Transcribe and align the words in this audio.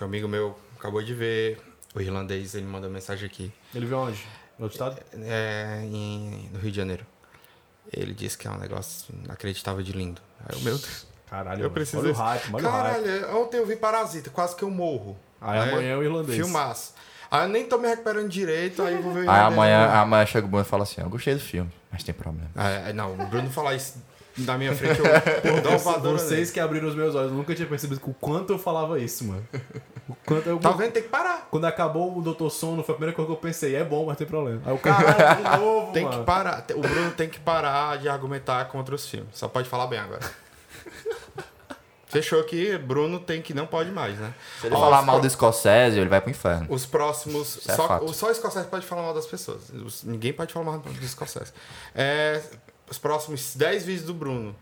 Um 0.00 0.04
amigo 0.04 0.28
meu 0.28 0.56
acabou 0.78 1.02
de 1.02 1.14
ver. 1.14 1.60
O 1.94 2.00
irlandês, 2.00 2.54
ele 2.54 2.66
mandou 2.66 2.88
mensagem 2.90 3.26
aqui. 3.26 3.52
Ele 3.74 3.86
viu 3.86 3.98
onde? 3.98 4.24
No 4.58 4.66
outro 4.66 4.74
estado? 4.74 5.00
É, 5.24 5.80
em, 5.84 6.48
no 6.52 6.58
Rio 6.58 6.70
de 6.70 6.76
Janeiro. 6.76 7.06
Ele 7.92 8.12
disse 8.12 8.36
que 8.36 8.46
é 8.46 8.50
um 8.50 8.58
negócio 8.58 9.14
inacreditável 9.24 9.82
de 9.82 9.92
lindo. 9.92 10.20
Aí 10.40 10.56
eu, 10.56 10.60
meu 10.62 10.78
Deus. 10.78 11.06
Caralho, 11.28 11.62
Eu 11.62 11.70
preciso 11.70 12.02
olha 12.02 12.12
o 12.12 12.14
hype, 12.14 12.54
olha 12.54 12.68
o 12.68 12.70
hype. 12.70 13.04
Caralho, 13.04 13.36
ontem 13.38 13.56
eu 13.58 13.66
vi 13.66 13.76
Parasita, 13.76 14.30
quase 14.30 14.54
que 14.56 14.62
eu 14.62 14.70
morro. 14.70 15.16
Aí 15.40 15.58
amanhã 15.58 15.90
é 15.92 15.96
o 15.96 16.02
irlandês. 16.02 16.38
Filmaço. 16.38 16.94
Aí 17.30 17.44
eu 17.44 17.48
nem 17.48 17.66
tô 17.66 17.76
me 17.78 17.86
recuperando 17.86 18.28
direito, 18.28 18.82
aí 18.82 18.94
eu 18.94 19.02
vou 19.02 19.12
ver 19.12 19.26
o 19.26 19.30
Aí 19.30 19.40
amanhã, 19.40 19.90
amanhã 19.90 20.24
chega 20.24 20.46
o 20.46 20.48
Bruno 20.48 20.64
e 20.64 20.68
fala 20.68 20.84
assim: 20.84 21.00
Eu 21.00 21.10
gostei 21.10 21.34
do 21.34 21.40
filme, 21.40 21.70
mas 21.90 22.02
tem 22.02 22.14
problema. 22.14 22.48
É, 22.56 22.92
não, 22.94 23.12
o 23.12 23.26
Bruno 23.26 23.50
falar 23.50 23.74
isso 23.74 24.02
na 24.44 24.56
minha 24.58 24.74
frente, 24.74 25.00
eu 25.00 25.54
uma 25.70 25.76
voadora 25.78 26.18
Vocês 26.18 26.50
que 26.50 26.58
abriram 26.60 26.88
os 26.88 26.94
meus 26.94 27.14
olhos, 27.14 27.30
eu 27.30 27.36
nunca 27.36 27.54
tinha 27.54 27.66
percebido 27.68 28.00
o 28.04 28.14
quanto 28.14 28.52
eu 28.52 28.58
falava 28.58 28.98
isso, 28.98 29.24
mano. 29.24 29.46
O 30.08 30.14
quanto 30.26 30.48
eu... 30.48 30.58
Tá 30.58 30.70
vendo? 30.72 30.92
Tem 30.92 31.02
que 31.02 31.08
parar. 31.08 31.48
Quando 31.50 31.64
acabou 31.66 32.16
o 32.18 32.22
Doutor 32.22 32.50
Sono, 32.50 32.82
foi 32.82 32.94
a 32.94 32.96
primeira 32.96 33.14
coisa 33.16 33.26
que 33.26 33.32
eu 33.32 33.40
pensei, 33.40 33.74
é 33.76 33.84
bom, 33.84 34.06
mas 34.06 34.16
tem 34.16 34.26
problema. 34.26 34.60
Aí 34.64 34.72
o 34.74 34.78
caralho, 34.78 35.36
de 35.36 35.58
novo, 35.58 35.92
Tem 35.92 36.04
mano. 36.04 36.18
que 36.18 36.24
parar. 36.24 36.64
O 36.74 36.80
Bruno 36.80 37.10
tem 37.12 37.28
que 37.28 37.38
parar 37.40 37.98
de 37.98 38.08
argumentar 38.08 38.64
contra 38.66 38.94
os 38.94 39.06
filmes. 39.08 39.28
Só 39.34 39.48
pode 39.48 39.68
falar 39.68 39.86
bem 39.86 39.98
agora. 39.98 40.20
Fechou 42.06 42.40
aqui, 42.40 42.78
Bruno 42.78 43.20
tem 43.20 43.42
que 43.42 43.52
não 43.52 43.66
pode 43.66 43.90
mais, 43.90 44.18
né? 44.18 44.32
Se 44.62 44.66
ele 44.66 44.74
Ó, 44.74 44.80
falar 44.80 45.02
mal 45.02 45.16
pro- 45.16 45.28
do 45.28 45.30
Scorsese, 45.30 45.98
ele 45.98 46.08
vai 46.08 46.22
pro 46.22 46.30
inferno. 46.30 46.66
Os 46.70 46.86
próximos. 46.86 47.56
Isso 47.56 47.70
é 47.70 47.74
só, 47.74 47.98
o- 48.02 48.14
só 48.14 48.30
o 48.30 48.34
Scorsese 48.34 48.66
pode 48.66 48.86
falar 48.86 49.02
mal 49.02 49.12
das 49.12 49.26
pessoas. 49.26 49.70
Ninguém 50.04 50.32
pode 50.32 50.50
falar 50.50 50.64
mal 50.64 50.78
do 50.78 51.06
Scorsese. 51.06 51.52
É, 51.94 52.40
os 52.90 52.98
próximos 52.98 53.54
10 53.54 53.84
vídeos 53.84 54.06
do 54.06 54.14
Bruno. 54.14 54.54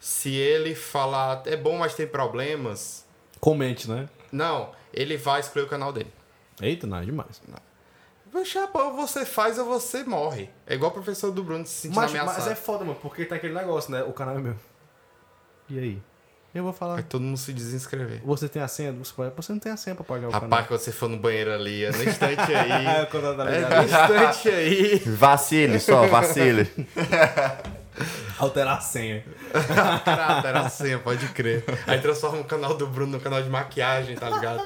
Se 0.00 0.34
ele 0.34 0.74
falar 0.74 1.42
é 1.46 1.56
bom, 1.56 1.78
mas 1.78 1.94
tem 1.94 2.06
problemas. 2.06 3.04
Comente, 3.40 3.88
né? 3.88 4.08
Não, 4.30 4.72
ele 4.92 5.16
vai 5.16 5.40
excluir 5.40 5.64
o 5.64 5.68
canal 5.68 5.92
dele. 5.92 6.12
Eita, 6.60 6.86
não, 6.86 6.98
é 6.98 7.04
demais. 7.04 7.40
Poxa, 8.30 8.66
pô, 8.66 8.82
ou 8.82 8.94
você 8.94 9.24
faz 9.24 9.58
ou 9.58 9.64
você 9.64 10.02
morre. 10.02 10.50
É 10.66 10.74
igual 10.74 10.90
o 10.90 10.94
professor 10.94 11.30
do 11.30 11.42
Bruno 11.42 11.64
se 11.64 11.72
sentir 11.82 11.94
Mas, 11.94 12.10
ameaçado. 12.10 12.38
mas 12.38 12.48
é 12.48 12.54
foda, 12.54 12.84
mano, 12.84 12.98
porque 13.00 13.24
tá 13.24 13.36
aquele 13.36 13.54
negócio, 13.54 13.92
né? 13.92 14.02
O 14.02 14.12
canal 14.12 14.36
é 14.36 14.40
meu. 14.40 14.56
E 15.68 15.78
aí? 15.78 16.02
Eu 16.54 16.62
vou 16.62 16.72
falar. 16.72 16.94
Vai 16.94 17.02
todo 17.02 17.22
mundo 17.22 17.36
se 17.36 17.52
desinscrever. 17.52 18.20
Você 18.24 18.48
tem 18.48 18.62
a 18.62 18.68
senha? 18.68 18.92
Você, 18.92 19.12
pode- 19.12 19.32
você 19.34 19.52
não 19.52 19.58
tem 19.58 19.72
a 19.72 19.76
senha 19.76 19.96
pra 19.96 20.04
pagar 20.04 20.28
o 20.28 20.30
Rapaz, 20.30 20.68
quando 20.68 20.78
você 20.80 20.92
for 20.92 21.08
no 21.08 21.16
banheiro 21.16 21.52
ali, 21.52 21.84
é 21.84 21.90
no 21.90 22.04
instante 22.04 22.36
canal. 22.36 22.78
aí. 23.00 23.06
quando 23.10 23.36
tá 23.36 23.50
é 23.50 23.60
no 23.60 23.82
instante 23.82 24.48
aí. 24.50 24.98
Vacile 25.04 25.80
só, 25.80 26.06
vacile. 26.06 26.70
Alterar 28.38 28.78
a 28.78 28.80
senha. 28.80 29.24
Caraca, 30.04 30.46
era 30.48 30.60
assim, 30.60 30.96
pode 30.98 31.26
crer. 31.28 31.64
Aí 31.88 32.00
transforma 32.00 32.38
o 32.40 32.44
canal 32.44 32.74
do 32.76 32.86
Bruno 32.86 33.12
no 33.12 33.20
canal 33.20 33.42
de 33.42 33.48
maquiagem, 33.50 34.14
tá 34.16 34.30
ligado? 34.30 34.62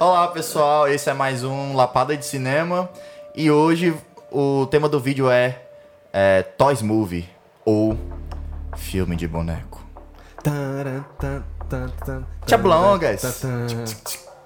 Olá 0.00 0.28
pessoal, 0.28 0.88
esse 0.88 1.08
é 1.10 1.12
mais 1.12 1.44
um 1.44 1.76
Lapada 1.76 2.16
de 2.16 2.24
Cinema 2.24 2.90
e 3.36 3.50
hoje 3.50 3.94
o 4.32 4.66
tema 4.66 4.88
do 4.88 4.98
vídeo 4.98 5.30
é, 5.30 5.60
é 6.12 6.42
Toys 6.42 6.82
Movie 6.82 7.28
ou 7.64 7.96
filme 8.76 9.16
de 9.16 9.26
boneco. 9.28 9.80
Tan, 10.42 11.04
tan. 11.18 11.42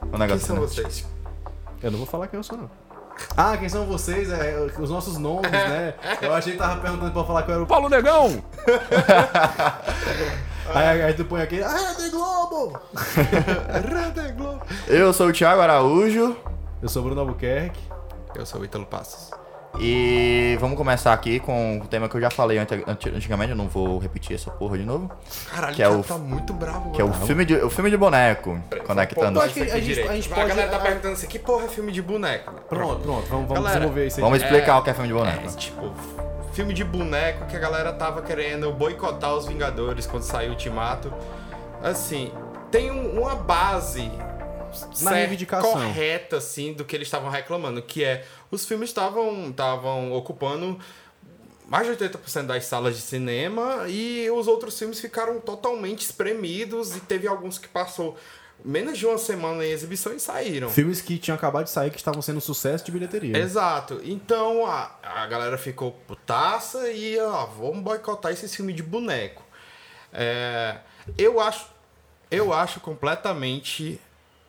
O 0.03 0.07
Quem 0.11 0.19
negócio 0.19 0.47
são 0.47 0.57
vocês? 0.57 1.07
Eu 1.83 1.91
não 1.91 1.99
vou 1.99 2.07
falar 2.07 2.29
quem 2.29 2.39
eu 2.39 2.45
sou, 2.45 2.59
não. 2.59 2.71
Ah, 3.37 3.57
quem 3.57 3.69
são 3.69 3.87
vocês? 3.87 4.31
É, 4.31 4.67
os 4.79 4.91
nossos 4.91 5.17
nomes, 5.19 5.51
né? 5.51 5.95
Eu 6.21 6.35
achei 6.35 6.53
que 6.53 6.59
tava 6.59 6.81
perguntando 6.81 7.13
pra 7.13 7.25
falar 7.25 7.43
que 7.45 7.51
eu 7.51 7.55
era 7.55 7.63
o 7.63 7.67
Paulo 7.67 7.89
Negão! 7.89 8.43
aí, 10.75 11.03
aí 11.03 11.15
tu 11.15 11.25
põe 11.25 11.43
aqui, 11.43 11.63
ah, 11.63 11.95
tem 11.97 12.11
Globo! 12.11 12.79
Rede 12.95 14.33
Globo. 14.33 14.63
Eu 14.89 15.13
sou 15.13 15.29
o 15.29 15.33
Thiago 15.33 15.61
Araújo 15.61 16.37
Eu 16.83 16.89
sou 16.89 17.03
o 17.03 17.05
Bruno 17.05 17.21
Albuquerque. 17.21 17.81
Eu 18.35 18.45
sou 18.45 18.61
o 18.61 18.65
Ítalo 18.65 18.85
Passos. 18.85 19.31
E 19.81 20.57
vamos 20.61 20.77
começar 20.77 21.13
aqui 21.13 21.41
com 21.41 21.79
o 21.79 21.87
tema 21.87 22.09
que 22.09 22.17
eu 22.17 22.21
já 22.21 22.31
falei 22.31 22.59
antigamente, 22.59 23.51
eu 23.51 23.57
não 23.57 23.67
vou 23.69 23.99
repetir 23.99 24.37
essa 24.37 24.51
porra 24.51 24.79
de 24.79 24.85
novo, 24.85 25.11
Caralho, 25.51 25.75
Que 25.75 25.83
é 25.83 25.89
o 25.89 26.03
tá 26.03 26.17
muito 26.17 26.53
bravo. 26.53 26.93
que 26.93 27.01
é 27.01 27.05
o 27.05 27.13
filme 27.13 27.45
de, 27.45 27.55
o 27.57 27.69
filme 27.71 27.91
de 27.91 27.97
boneco, 27.97 28.59
conectando. 28.87 29.41
Pô, 29.41 29.45
aqui 29.47 29.63
a 29.63 29.79
gente- 29.81 30.01
a 30.01 30.15
gente 30.15 30.33
A 30.33 30.35
pode- 30.37 30.49
galera 30.49 30.69
tá 30.71 30.77
a- 30.77 30.81
perguntando 30.81 31.15
assim, 31.15 31.27
que 31.27 31.39
porra 31.39 31.65
é 31.65 31.69
filme 31.69 31.91
de 31.93 32.01
boneco? 32.03 32.53
Pronto, 32.69 33.01
pronto, 33.03 33.27
vamos, 33.27 33.29
vamos 33.29 33.49
Galera, 33.55 33.75
desenvolver 33.81 34.07
isso 34.07 34.17
aí. 34.19 34.23
Vamos 34.23 34.43
explicar 34.43 34.77
É, 34.77 34.79
o 34.79 34.83
que 34.83 34.91
é 34.91 34.95
filme 34.95 35.09
de 35.09 35.15
boneco. 35.15 35.45
É, 35.47 35.51
tipo, 35.57 35.93
filme 36.53 36.73
de 36.73 36.85
boneco 36.85 37.47
que 37.47 37.57
a 37.57 37.61
galera 37.61 37.93
tava 37.93 38.23
querendo 38.23 38.73
boicotar 38.73 39.35
os 39.35 39.47
Vingadores 39.47 40.07
quando 40.07 40.23
saiu 40.23 40.51
o 40.51 40.53
Ultimato. 40.53 41.13
Assim, 41.83 42.33
tem 42.71 42.91
um- 42.91 43.21
uma 43.21 43.35
base 43.35 44.11
Na 45.03 45.11
cer- 45.11 45.13
reivindicação. 45.19 45.71
correta, 45.73 46.37
assim, 46.39 46.73
do 46.73 46.85
que 46.85 46.97
eles 46.97 47.07
estavam 47.07 47.31
reclamando, 47.31 47.81
que 47.83 48.03
é 48.03 48.25
os 48.55 48.65
filmes 48.65 48.91
estavam 48.91 49.51
estavam 49.51 50.13
ocupando 50.13 50.79
mais 51.67 51.87
de 51.87 52.05
80% 52.05 52.47
das 52.47 52.65
salas 52.67 52.97
de 52.97 53.03
cinema 53.03 53.87
e 53.89 54.31
os 54.31 54.47
outros 54.47 54.79
filmes 54.79 55.01
ficaram 55.01 55.41
totalmente 55.41 56.03
espremidos 56.03 56.95
e 56.95 57.01
teve 57.01 57.27
alguns 57.27 57.59
que 57.59 57.69
passou 57.69 58.17
menos 58.63 58.99
de 58.99 59.07
uma 59.07 59.19
semana 59.19 59.65
em 59.65 59.71
exibição 59.71 60.15
e 60.15 60.21
saíram. 60.21 60.69
Filmes 60.69 61.01
que 61.01 61.19
tinham 61.19 61.35
acabado 61.35 61.65
de 61.65 61.71
sair 61.71 61.91
que 61.91 61.97
estavam 61.97 62.23
sendo 62.23 62.41
sucesso 62.41 62.85
de 62.85 62.93
bilheteria. 62.93 63.37
Exato. 63.37 64.01
Então 64.05 64.67
a, 64.67 64.95
a 65.03 65.27
galera 65.27 65.57
ficou 65.59 65.93
putaça 66.07 66.91
e 66.91 67.19
ó, 67.19 67.47
vamos 67.47 67.83
boicotar 67.83 68.33
esse 68.33 68.49
filme 68.49 68.73
de 68.73 68.83
boneco. 68.83 69.43
É, 70.13 70.79
eu 71.19 71.41
acho 71.41 71.73
eu 72.31 72.53
acho 72.53 72.81
completamente 72.81 74.01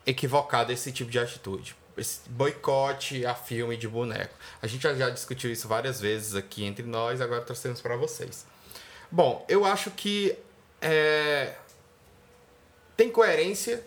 equivocado 0.04 0.72
esse 0.72 0.92
tipo 0.92 1.10
de 1.10 1.18
atitude. 1.18 1.76
Esse 1.96 2.28
boicote 2.28 3.24
a 3.24 3.34
filme 3.34 3.76
de 3.76 3.88
boneco. 3.88 4.34
A 4.60 4.66
gente 4.66 4.82
já, 4.82 4.94
já 4.94 5.08
discutiu 5.10 5.50
isso 5.50 5.66
várias 5.66 6.00
vezes 6.00 6.34
aqui 6.34 6.64
entre 6.64 6.84
nós, 6.84 7.20
agora 7.20 7.40
trouxemos 7.40 7.80
para 7.80 7.96
vocês. 7.96 8.44
Bom, 9.10 9.44
eu 9.48 9.64
acho 9.64 9.90
que 9.92 10.36
é, 10.80 11.54
tem 12.96 13.10
coerência, 13.10 13.82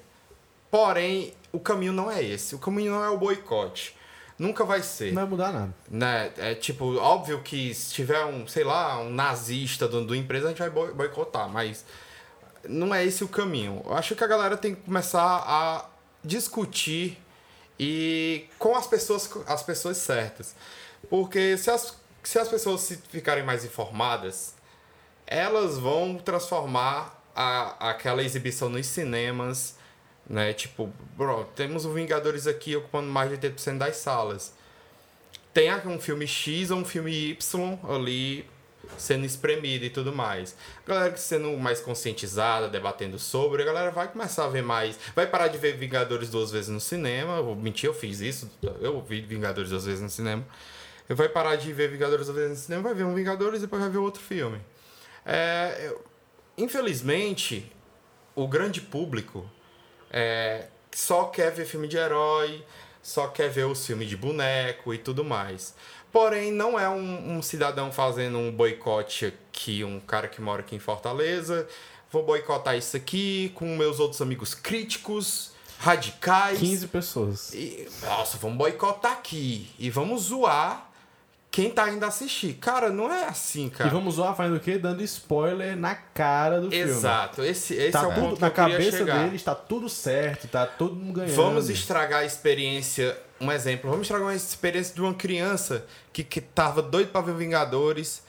porém 0.72 1.34
o 1.52 1.60
caminho 1.60 1.94
não 1.94 2.10
é 2.10 2.24
esse. 2.24 2.56
O 2.56 2.60
caminho 2.60 2.92
não 2.92 3.04
é 3.04 3.10
o 3.10 3.18
boicote. 3.18 3.96
Nunca 4.38 4.64
vai 4.64 4.82
ser. 4.82 5.08
Não 5.12 5.22
vai 5.22 5.30
mudar 5.30 5.52
nada. 5.52 5.76
Né? 5.90 6.32
É 6.38 6.56
tipo, 6.56 6.96
óbvio 6.96 7.42
que 7.44 7.74
se 7.74 7.94
tiver 7.94 8.24
um, 8.26 8.48
sei 8.48 8.64
lá, 8.64 9.00
um 9.00 9.12
nazista 9.12 9.88
dono 9.88 10.08
da 10.08 10.16
empresa, 10.16 10.46
a 10.46 10.50
gente 10.50 10.60
vai 10.60 10.70
boi- 10.70 10.94
boicotar, 10.94 11.50
mas 11.50 11.84
não 12.68 12.96
é 12.96 13.04
esse 13.04 13.24
o 13.24 13.28
caminho. 13.28 13.82
Eu 13.86 13.94
acho 13.94 14.16
que 14.16 14.24
a 14.24 14.28
galera 14.28 14.56
tem 14.56 14.76
que 14.76 14.82
começar 14.82 15.44
a 15.46 15.90
discutir 16.24 17.18
e 17.80 18.48
com 18.60 18.76
as 18.76 18.86
pessoas, 18.86 19.30
as 19.48 19.64
pessoas 19.64 19.98
certas. 19.98 20.54
Porque 21.10 21.58
se 21.58 21.72
as, 21.72 21.96
se 22.24 22.38
as 22.38 22.48
pessoas 22.48 22.82
se 22.82 22.98
ficarem 23.10 23.44
mais 23.44 23.64
informadas, 23.64 24.54
elas 25.26 25.78
vão 25.78 26.18
transformar 26.18 27.24
a, 27.36 27.92
aquela 27.92 28.22
exibição 28.22 28.68
nos 28.68 28.86
cinemas, 28.88 29.76
né? 30.28 30.54
Tipo, 30.54 30.92
bro, 31.16 31.46
temos 31.56 31.86
o 31.86 31.94
Vingadores 31.94 32.48
aqui 32.48 32.76
ocupando 32.76 33.10
mais 33.10 33.30
de 33.30 33.50
80% 33.50 33.78
das 33.78 33.96
salas. 33.98 34.54
Tem 35.54 35.74
um 35.88 36.00
filme 36.00 36.28
X 36.28 36.70
ou 36.72 36.80
um 36.80 36.86
filme 36.86 37.32
Y 37.32 37.80
ali 37.90 38.46
sendo 38.98 39.26
espremido 39.26 39.86
e 39.86 39.90
tudo 39.90 40.12
mais. 40.14 40.56
A 40.86 40.90
galera 40.90 41.12
que 41.14 41.20
sendo 41.20 41.56
mais 41.58 41.80
conscientizada, 41.80 42.68
debatendo 42.68 43.18
sobre, 43.20 43.62
a 43.62 43.66
galera 43.66 43.92
vai 43.92 44.08
começar 44.08 44.46
a 44.46 44.50
ver 44.50 44.64
mais. 44.64 45.00
Vai 45.16 45.28
parar 45.28 45.48
de 45.48 45.58
ver 45.58 45.78
Vingadores 45.78 46.30
duas 46.30 46.52
vezes 46.52 46.70
no 46.70 46.80
cinema. 46.80 47.38
Eu 47.38 47.46
vou 47.46 47.56
mentir, 47.56 47.88
eu 47.88 47.94
fiz 47.94 48.20
isso. 48.20 48.50
Eu 48.82 49.02
vi 49.02 49.22
Vingadores 49.22 49.70
duas 49.70 49.86
vezes 49.86 50.02
no 50.02 50.10
cinema. 50.10 50.46
Vai 51.08 51.28
parar 51.30 51.56
de 51.56 51.72
ver 51.74 51.90
Vingadores 51.90 52.28
duas 52.28 52.38
vezes 52.38 52.58
no 52.58 52.64
cinema, 52.66 52.84
vai 52.84 52.94
ver 52.94 53.04
um 53.04 53.16
Vingadores 53.16 53.60
e 53.60 53.62
depois 53.62 53.82
vai 53.82 53.90
ver 53.92 53.98
outro 53.98 54.22
filme. 54.22 54.60
É, 55.26 55.88
eu- 55.88 56.06
infelizmente, 56.58 57.72
o 58.36 58.48
grande 58.48 58.80
público 58.80 59.50
é, 60.12 60.68
só 60.92 61.26
quer 61.26 61.52
ver 61.52 61.66
filme 61.66 61.88
de 61.88 61.98
herói, 61.98 62.64
só 63.02 63.28
quer 63.28 63.50
ver 63.50 63.66
os 63.66 63.86
filmes 63.86 64.08
de 64.08 64.16
boneco 64.16 64.94
e 64.94 64.98
tudo 64.98 65.24
mais. 65.24 65.74
Porém, 66.12 66.52
não 66.52 66.80
é 66.80 66.90
um, 66.90 67.38
um 67.38 67.42
cidadão 67.42 67.92
fazendo 67.92 68.38
um 68.38 68.52
boicote 68.52 69.28
aqui, 69.28 69.84
um 69.84 70.00
cara 70.00 70.28
que 70.28 70.42
mora 70.42 70.62
aqui 70.62 70.76
em 70.76 70.80
Fortaleza. 70.80 71.68
Vou 72.12 72.24
boicotar 72.24 72.76
isso 72.76 72.98
aqui 72.98 73.52
com 73.54 73.78
meus 73.78 74.00
outros 74.00 74.20
amigos 74.22 74.56
críticos, 74.56 75.52
radicais. 75.78 76.60
15 76.60 76.88
pessoas. 76.88 77.54
E, 77.54 77.88
nossa, 78.02 78.38
vamos 78.38 78.58
boicotar 78.58 79.12
aqui. 79.12 79.70
E 79.78 79.90
vamos 79.92 80.24
zoar 80.24 80.89
quem 81.52 81.72
tá 81.72 81.90
indo 81.90 82.06
assistir. 82.06 82.54
Cara, 82.56 82.90
não 82.92 83.12
é 83.12 83.26
assim, 83.26 83.70
cara. 83.70 83.90
E 83.90 83.94
vamos 83.94 84.16
zoar 84.16 84.36
fazendo 84.36 84.58
o 84.58 84.60
quê? 84.60 84.78
Dando 84.78 85.02
spoiler 85.04 85.76
na 85.76 85.96
cara 85.96 86.62
do 86.62 86.70
filme. 86.70 86.92
Exato. 86.92 87.44
Esse, 87.44 87.74
esse 87.74 87.92
Tá 87.92 88.04
é 88.04 88.08
o 88.08 88.14
tudo, 88.14 88.22
ponto 88.22 88.36
que 88.36 88.42
na 88.42 88.50
cabeça 88.52 88.98
chegar. 89.00 89.24
deles 89.24 89.42
tá 89.44 89.56
tudo 89.56 89.90
certo, 89.90 90.48
tá 90.48 90.66
todo 90.68 90.96
mundo 90.96 91.14
ganhando. 91.14 91.36
Vamos 91.36 91.70
estragar 91.70 92.20
a 92.22 92.26
experiência. 92.26 93.18
Um 93.42 93.52
exemplo, 93.52 93.90
vamos 93.90 94.06
estragar 94.06 94.28
uma 94.28 94.36
experiência 94.36 94.94
de 94.94 95.02
uma 95.02 95.14
criança 95.14 95.86
que, 96.14 96.24
que 96.24 96.40
tava 96.42 96.82
doido 96.82 97.10
pra 97.12 97.22
ver 97.22 97.34
Vingadores. 97.36 98.22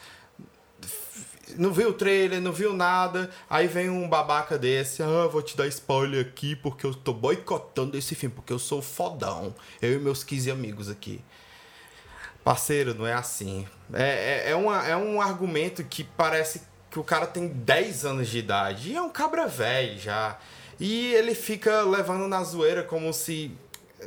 não 1.57 1.71
viu 1.73 1.89
o 1.89 1.93
trailer, 1.93 2.41
não 2.41 2.51
viu 2.53 2.73
nada. 2.73 3.29
Aí 3.49 3.67
vem 3.67 3.89
um 3.89 4.07
babaca 4.07 4.57
desse, 4.57 5.03
ah, 5.03 5.27
vou 5.27 5.41
te 5.41 5.55
dar 5.57 5.67
spoiler 5.67 6.25
aqui 6.25 6.55
porque 6.55 6.85
eu 6.85 6.93
tô 6.93 7.13
boicotando 7.13 7.97
esse 7.97 8.15
filme, 8.15 8.33
porque 8.33 8.53
eu 8.53 8.59
sou 8.59 8.81
fodão. 8.81 9.53
Eu 9.81 9.93
e 9.93 9.99
meus 9.99 10.23
15 10.23 10.49
amigos 10.49 10.89
aqui. 10.89 11.21
Parceiro, 12.43 12.93
não 12.93 13.05
é 13.05 13.13
assim. 13.13 13.67
É, 13.93 14.45
é, 14.47 14.51
é, 14.51 14.55
uma, 14.55 14.87
é 14.87 14.95
um 14.95 15.21
argumento 15.21 15.83
que 15.83 16.03
parece 16.03 16.61
que 16.89 16.99
o 16.99 17.03
cara 17.03 17.27
tem 17.27 17.47
10 17.47 18.05
anos 18.05 18.27
de 18.27 18.39
idade. 18.39 18.91
E 18.91 18.95
é 18.95 19.01
um 19.01 19.09
cabra 19.09 19.47
velho 19.47 19.99
já. 19.99 20.39
E 20.79 21.13
ele 21.13 21.35
fica 21.35 21.81
levando 21.83 22.27
na 22.27 22.43
zoeira 22.43 22.83
como 22.83 23.13
se. 23.13 23.51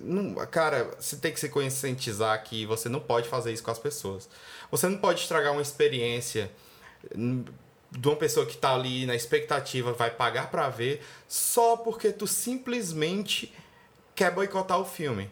Não, 0.02 0.34
cara, 0.46 0.90
você 0.98 1.16
tem 1.16 1.32
que 1.32 1.38
se 1.38 1.48
conscientizar 1.48 2.42
que 2.42 2.66
você 2.66 2.88
não 2.88 2.98
pode 2.98 3.28
fazer 3.28 3.52
isso 3.52 3.62
com 3.62 3.70
as 3.70 3.78
pessoas. 3.78 4.28
Você 4.70 4.88
não 4.88 4.98
pode 4.98 5.20
estragar 5.20 5.52
uma 5.52 5.62
experiência 5.62 6.50
de 7.90 8.08
uma 8.08 8.16
pessoa 8.16 8.44
que 8.44 8.56
tá 8.56 8.74
ali 8.74 9.06
na 9.06 9.14
expectativa, 9.14 9.92
vai 9.92 10.10
pagar 10.10 10.50
para 10.50 10.68
ver, 10.68 11.00
só 11.28 11.76
porque 11.76 12.10
tu 12.10 12.26
simplesmente 12.26 13.54
quer 14.14 14.32
boicotar 14.32 14.80
o 14.80 14.84
filme. 14.84 15.30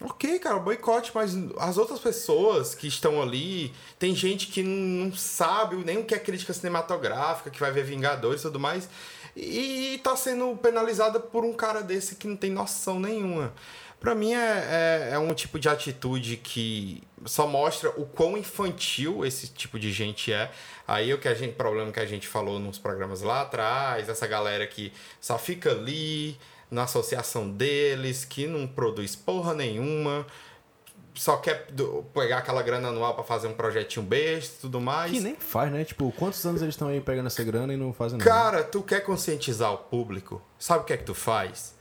Ok, 0.00 0.38
cara, 0.38 0.60
boicote, 0.60 1.10
mas 1.12 1.34
as 1.58 1.76
outras 1.76 1.98
pessoas 1.98 2.72
que 2.72 2.86
estão 2.86 3.20
ali, 3.20 3.74
tem 3.98 4.14
gente 4.14 4.46
que 4.46 4.62
não 4.62 5.12
sabe 5.12 5.74
nem 5.76 5.98
o 5.98 6.04
que 6.04 6.14
é 6.14 6.18
crítica 6.20 6.52
cinematográfica, 6.52 7.50
que 7.50 7.58
vai 7.58 7.72
ver 7.72 7.82
Vingadores 7.82 8.40
e 8.40 8.44
tudo 8.44 8.60
mais, 8.60 8.88
e 9.36 10.00
tá 10.04 10.14
sendo 10.14 10.56
penalizada 10.56 11.18
por 11.18 11.44
um 11.44 11.52
cara 11.52 11.82
desse 11.82 12.14
que 12.14 12.28
não 12.28 12.36
tem 12.36 12.50
noção 12.50 13.00
nenhuma. 13.00 13.52
Pra 13.98 14.14
mim 14.14 14.32
é, 14.32 15.08
é, 15.10 15.14
é 15.14 15.18
um 15.18 15.34
tipo 15.34 15.58
de 15.58 15.68
atitude 15.68 16.36
que 16.36 17.02
só 17.24 17.48
mostra 17.48 17.90
o 17.90 18.06
quão 18.06 18.38
infantil 18.38 19.26
esse 19.26 19.48
tipo 19.48 19.78
de 19.78 19.90
gente 19.92 20.32
é. 20.32 20.52
Aí 20.86 21.12
o 21.12 21.18
que 21.18 21.26
a 21.26 21.34
gente, 21.34 21.54
problema 21.54 21.90
que 21.90 21.98
a 21.98 22.06
gente 22.06 22.28
falou 22.28 22.60
nos 22.60 22.78
programas 22.78 23.22
lá 23.22 23.42
atrás, 23.42 24.08
essa 24.08 24.26
galera 24.28 24.64
que 24.68 24.92
só 25.20 25.36
fica 25.36 25.72
ali 25.72 26.38
na 26.70 26.84
associação 26.84 27.48
deles, 27.50 28.24
que 28.24 28.46
não 28.46 28.66
produz 28.66 29.16
porra 29.16 29.54
nenhuma, 29.54 30.26
só 31.14 31.36
quer 31.36 31.66
pegar 32.14 32.38
aquela 32.38 32.62
grana 32.62 32.88
anual 32.88 33.14
para 33.14 33.24
fazer 33.24 33.48
um 33.48 33.54
projetinho 33.54 34.04
besta 34.06 34.56
e 34.58 34.60
tudo 34.60 34.80
mais. 34.80 35.10
Que 35.10 35.20
nem 35.20 35.34
faz, 35.34 35.72
né? 35.72 35.84
Tipo, 35.84 36.12
quantos 36.12 36.44
anos 36.46 36.62
eles 36.62 36.74
estão 36.74 36.88
aí 36.88 37.00
pegando 37.00 37.26
essa 37.26 37.42
grana 37.42 37.74
e 37.74 37.76
não 37.76 37.92
fazem 37.92 38.18
nada? 38.18 38.30
Cara, 38.30 38.62
tu 38.62 38.82
quer 38.82 39.00
conscientizar 39.00 39.72
o 39.72 39.78
público? 39.78 40.40
Sabe 40.58 40.82
o 40.82 40.84
que 40.84 40.92
é 40.92 40.96
que 40.96 41.04
tu 41.04 41.14
faz? 41.14 41.74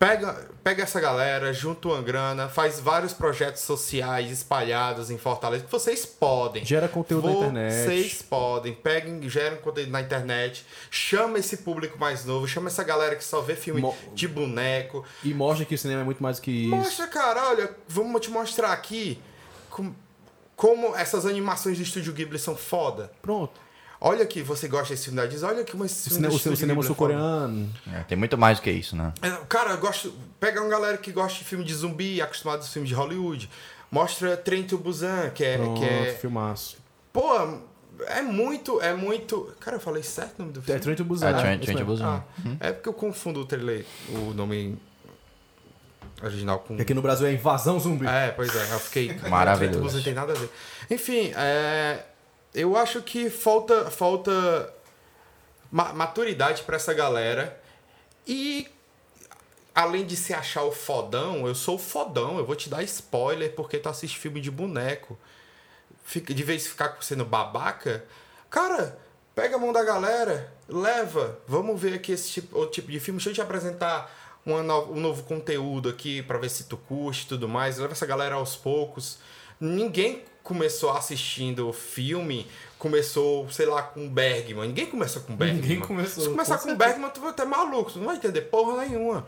Pega, 0.00 0.48
pega 0.64 0.82
essa 0.82 0.98
galera, 0.98 1.52
junta 1.52 1.88
uma 1.88 2.00
grana, 2.00 2.48
faz 2.48 2.80
vários 2.80 3.12
projetos 3.12 3.60
sociais 3.60 4.30
espalhados 4.30 5.10
em 5.10 5.18
Fortaleza 5.18 5.66
que 5.66 5.70
vocês 5.70 6.06
podem. 6.06 6.64
Gera 6.64 6.88
conteúdo 6.88 7.24
vocês 7.24 7.38
na 7.38 7.48
internet. 7.48 7.84
Vocês 7.84 8.22
podem. 8.22 8.72
Peguem, 8.72 9.28
geram 9.28 9.58
conteúdo 9.58 9.90
na 9.90 10.00
internet. 10.00 10.64
Chama 10.90 11.38
esse 11.38 11.58
público 11.58 11.98
mais 11.98 12.24
novo. 12.24 12.48
Chama 12.48 12.68
essa 12.68 12.82
galera 12.82 13.14
que 13.14 13.22
só 13.22 13.42
vê 13.42 13.54
filme 13.54 13.82
Mo 13.82 13.94
de 14.14 14.26
boneco. 14.26 15.04
E 15.22 15.34
mostra 15.34 15.66
que 15.66 15.74
o 15.74 15.78
cinema 15.78 16.00
é 16.00 16.04
muito 16.04 16.22
mais 16.22 16.38
do 16.38 16.42
que 16.44 16.50
isso. 16.50 16.74
Mostra, 16.74 17.06
cara. 17.06 17.50
Olha, 17.50 17.70
vamos 17.86 18.22
te 18.22 18.30
mostrar 18.30 18.72
aqui 18.72 19.20
como, 19.68 19.94
como 20.56 20.96
essas 20.96 21.26
animações 21.26 21.76
do 21.76 21.82
Estúdio 21.82 22.14
Ghibli 22.14 22.38
são 22.38 22.56
foda. 22.56 23.12
Pronto. 23.20 23.60
Olha 24.02 24.24
que 24.24 24.42
você 24.42 24.66
gosta 24.66 24.94
desse 24.94 25.04
filme 25.04 25.20
da 25.20 25.26
Disney, 25.26 25.46
olha 25.46 25.62
que 25.62 25.74
uma 25.74 25.84
esse 25.84 26.08
filme 26.08 26.26
O, 26.26 26.30
o 26.34 26.56
cinema 26.56 26.82
sul-coreano. 26.82 27.70
É, 27.92 28.02
tem 28.04 28.16
muito 28.16 28.38
mais 28.38 28.58
do 28.58 28.62
que 28.62 28.70
isso, 28.70 28.96
né? 28.96 29.12
É, 29.20 29.30
cara, 29.46 29.72
eu 29.72 29.78
gosto. 29.78 30.10
Pega 30.38 30.60
uma 30.62 30.70
galera 30.70 30.96
que 30.96 31.12
gosta 31.12 31.38
de 31.38 31.44
filme 31.44 31.62
de 31.64 31.74
zumbi, 31.74 32.22
acostumado 32.22 32.60
aos 32.60 32.72
filmes 32.72 32.88
de 32.88 32.94
Hollywood. 32.94 33.50
Mostra 33.90 34.38
Trem 34.38 34.62
to 34.62 34.78
Busan, 34.78 35.28
que 35.30 35.44
é. 35.44 35.58
Pronto, 35.58 35.80
que 35.80 35.84
é 35.86 36.14
filmaço. 36.18 36.78
Pô, 37.12 37.28
é 38.06 38.22
muito, 38.22 38.80
é 38.80 38.94
muito. 38.94 39.52
Cara, 39.60 39.76
eu 39.76 39.80
falei 39.80 40.02
certo 40.02 40.38
o 40.38 40.42
nome 40.42 40.52
do 40.54 40.60
É 40.60 40.62
filme? 40.62 40.80
Trem 40.80 40.96
to 40.96 41.04
Busan. 41.04 41.28
É, 41.28 41.32
Trem, 41.34 41.58
Trem 41.58 41.76
to 41.76 41.84
Busan. 41.84 42.06
Ah, 42.06 42.22
É 42.58 42.72
porque 42.72 42.88
eu 42.88 42.94
confundo 42.94 43.40
o 43.40 43.44
trailer, 43.44 43.84
o 44.08 44.32
nome 44.32 44.78
original 46.22 46.60
com. 46.60 46.80
Aqui 46.80 46.94
no 46.94 47.02
Brasil 47.02 47.26
é 47.26 47.32
Invasão 47.34 47.78
Zumbi. 47.78 48.06
É, 48.06 48.30
pois 48.30 48.54
é, 48.56 48.72
eu 48.72 48.78
fiquei. 48.80 49.14
Maravilhoso. 49.28 49.58
Trem 49.58 49.72
to 49.72 49.80
Busan 49.84 49.96
não 49.98 50.04
tem 50.04 50.14
nada 50.14 50.32
a 50.32 50.36
ver. 50.36 50.50
Enfim, 50.90 51.32
é 51.36 52.04
eu 52.54 52.76
acho 52.76 53.02
que 53.02 53.30
falta 53.30 53.90
falta 53.90 54.74
ma 55.70 55.92
maturidade 55.92 56.62
para 56.62 56.76
essa 56.76 56.92
galera. 56.92 57.60
E 58.26 58.68
além 59.74 60.04
de 60.04 60.16
se 60.16 60.34
achar 60.34 60.64
o 60.64 60.72
fodão, 60.72 61.46
eu 61.46 61.54
sou 61.54 61.76
o 61.76 61.78
fodão, 61.78 62.38
eu 62.38 62.44
vou 62.44 62.56
te 62.56 62.68
dar 62.68 62.82
spoiler 62.82 63.54
porque 63.54 63.78
tu 63.78 63.88
assiste 63.88 64.18
filme 64.18 64.40
de 64.40 64.50
boneco. 64.50 65.18
Fica, 66.04 66.34
de 66.34 66.42
vez 66.42 66.66
em 66.66 66.68
ficar 66.70 66.96
sendo 67.00 67.24
babaca, 67.24 68.04
cara, 68.48 68.98
pega 69.34 69.56
a 69.56 69.58
mão 69.58 69.72
da 69.72 69.84
galera, 69.84 70.52
leva, 70.68 71.38
vamos 71.46 71.80
ver 71.80 71.94
aqui 71.94 72.12
esse 72.12 72.30
tipo, 72.30 72.58
outro 72.58 72.72
tipo 72.72 72.90
de 72.90 72.98
filme, 72.98 73.18
deixa 73.18 73.30
eu 73.30 73.34
te 73.34 73.40
apresentar 73.40 74.10
uma 74.44 74.62
no, 74.62 74.92
um 74.92 75.00
novo 75.00 75.22
conteúdo 75.22 75.88
aqui 75.88 76.22
para 76.22 76.38
ver 76.38 76.50
se 76.50 76.64
tu 76.64 76.76
curte 76.76 77.24
e 77.24 77.28
tudo 77.28 77.48
mais, 77.48 77.78
leva 77.78 77.92
essa 77.92 78.06
galera 78.06 78.34
aos 78.34 78.56
poucos. 78.56 79.18
Ninguém 79.60 80.24
começou 80.50 80.90
assistindo 80.90 81.72
filme, 81.72 82.44
começou, 82.76 83.48
sei 83.52 83.66
lá, 83.66 83.82
com 83.82 84.08
Bergman. 84.08 84.66
Ninguém 84.66 84.86
começou 84.86 85.22
com 85.22 85.36
Bergman. 85.36 85.62
Ninguém 85.62 85.78
começou. 85.78 86.24
Se 86.24 86.28
começar 86.28 86.58
com, 86.58 86.70
com 86.70 86.76
Bergman, 86.76 87.08
tu 87.10 87.20
vai 87.20 87.32
ter 87.32 87.44
maluco, 87.44 87.92
tu 87.92 87.98
não 88.00 88.06
vai 88.06 88.16
entender 88.16 88.40
porra 88.40 88.84
nenhuma. 88.84 89.24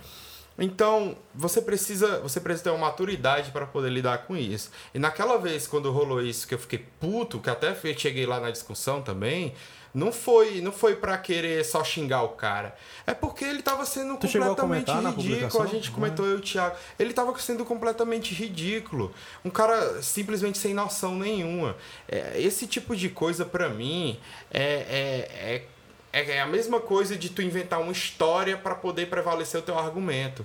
Então, 0.59 1.17
você 1.35 1.61
precisa, 1.61 2.21
você 2.21 2.41
precisa 2.41 2.65
ter 2.65 2.71
uma 2.71 2.87
maturidade 2.87 3.51
para 3.51 3.67
poder 3.67 3.91
lidar 3.91 4.27
com 4.27 4.37
isso. 4.37 4.71
E 4.95 4.99
naquela 4.99 5.39
vez, 5.39 5.67
quando 5.67 5.91
rolou 5.91 6.23
isso, 6.23 6.47
que 6.47 6.55
eu 6.55 6.59
fiquei 6.59 6.85
puto, 7.01 7.41
que 7.41 7.51
até 7.51 7.75
cheguei 7.97 8.27
lá 8.27 8.39
na 8.39 8.51
discussão 8.51 9.03
também, 9.03 9.55
não 9.95 10.11
foi, 10.11 10.61
não 10.61 10.73
foi 10.73 10.97
para 10.97 11.19
querer 11.19 11.65
só 11.65 11.85
xingar 11.85 12.23
o 12.23 12.31
cara. 12.31 12.75
É 13.07 13.13
porque 13.13 13.45
ele 13.45 13.63
tava 13.63 13.85
sendo 13.85 14.17
tu 14.17 14.27
completamente 14.27 14.91
ridículo. 14.91 15.63
A 15.63 15.67
gente 15.67 15.91
comentou 15.91 16.25
eu 16.25 16.37
e 16.37 16.39
o 16.39 16.41
Thiago. 16.41 16.77
Ele 16.99 17.13
tava 17.13 17.39
sendo 17.39 17.65
completamente 17.65 18.35
ridículo. 18.35 19.13
Um 19.45 19.51
cara 19.51 20.03
simplesmente 20.03 20.57
sem 20.59 20.73
noção 20.73 21.15
nenhuma. 21.15 21.77
É, 22.09 22.41
esse 22.41 22.67
tipo 22.67 22.97
de 22.97 23.11
coisa 23.11 23.45
para 23.45 23.69
mim 23.69 24.19
é, 24.51 24.63
é, 24.63 25.55
é, 25.55 25.65
é 26.13 26.41
a 26.41 26.47
mesma 26.47 26.81
coisa 26.81 27.17
de 27.17 27.31
tu 27.31 27.41
inventar 27.41 27.81
uma 27.81 27.93
história 27.93 28.57
para 28.57 28.75
poder 28.75 29.07
prevalecer 29.09 29.61
o 29.61 29.63
teu 29.63 29.79
argumento. 29.79 30.45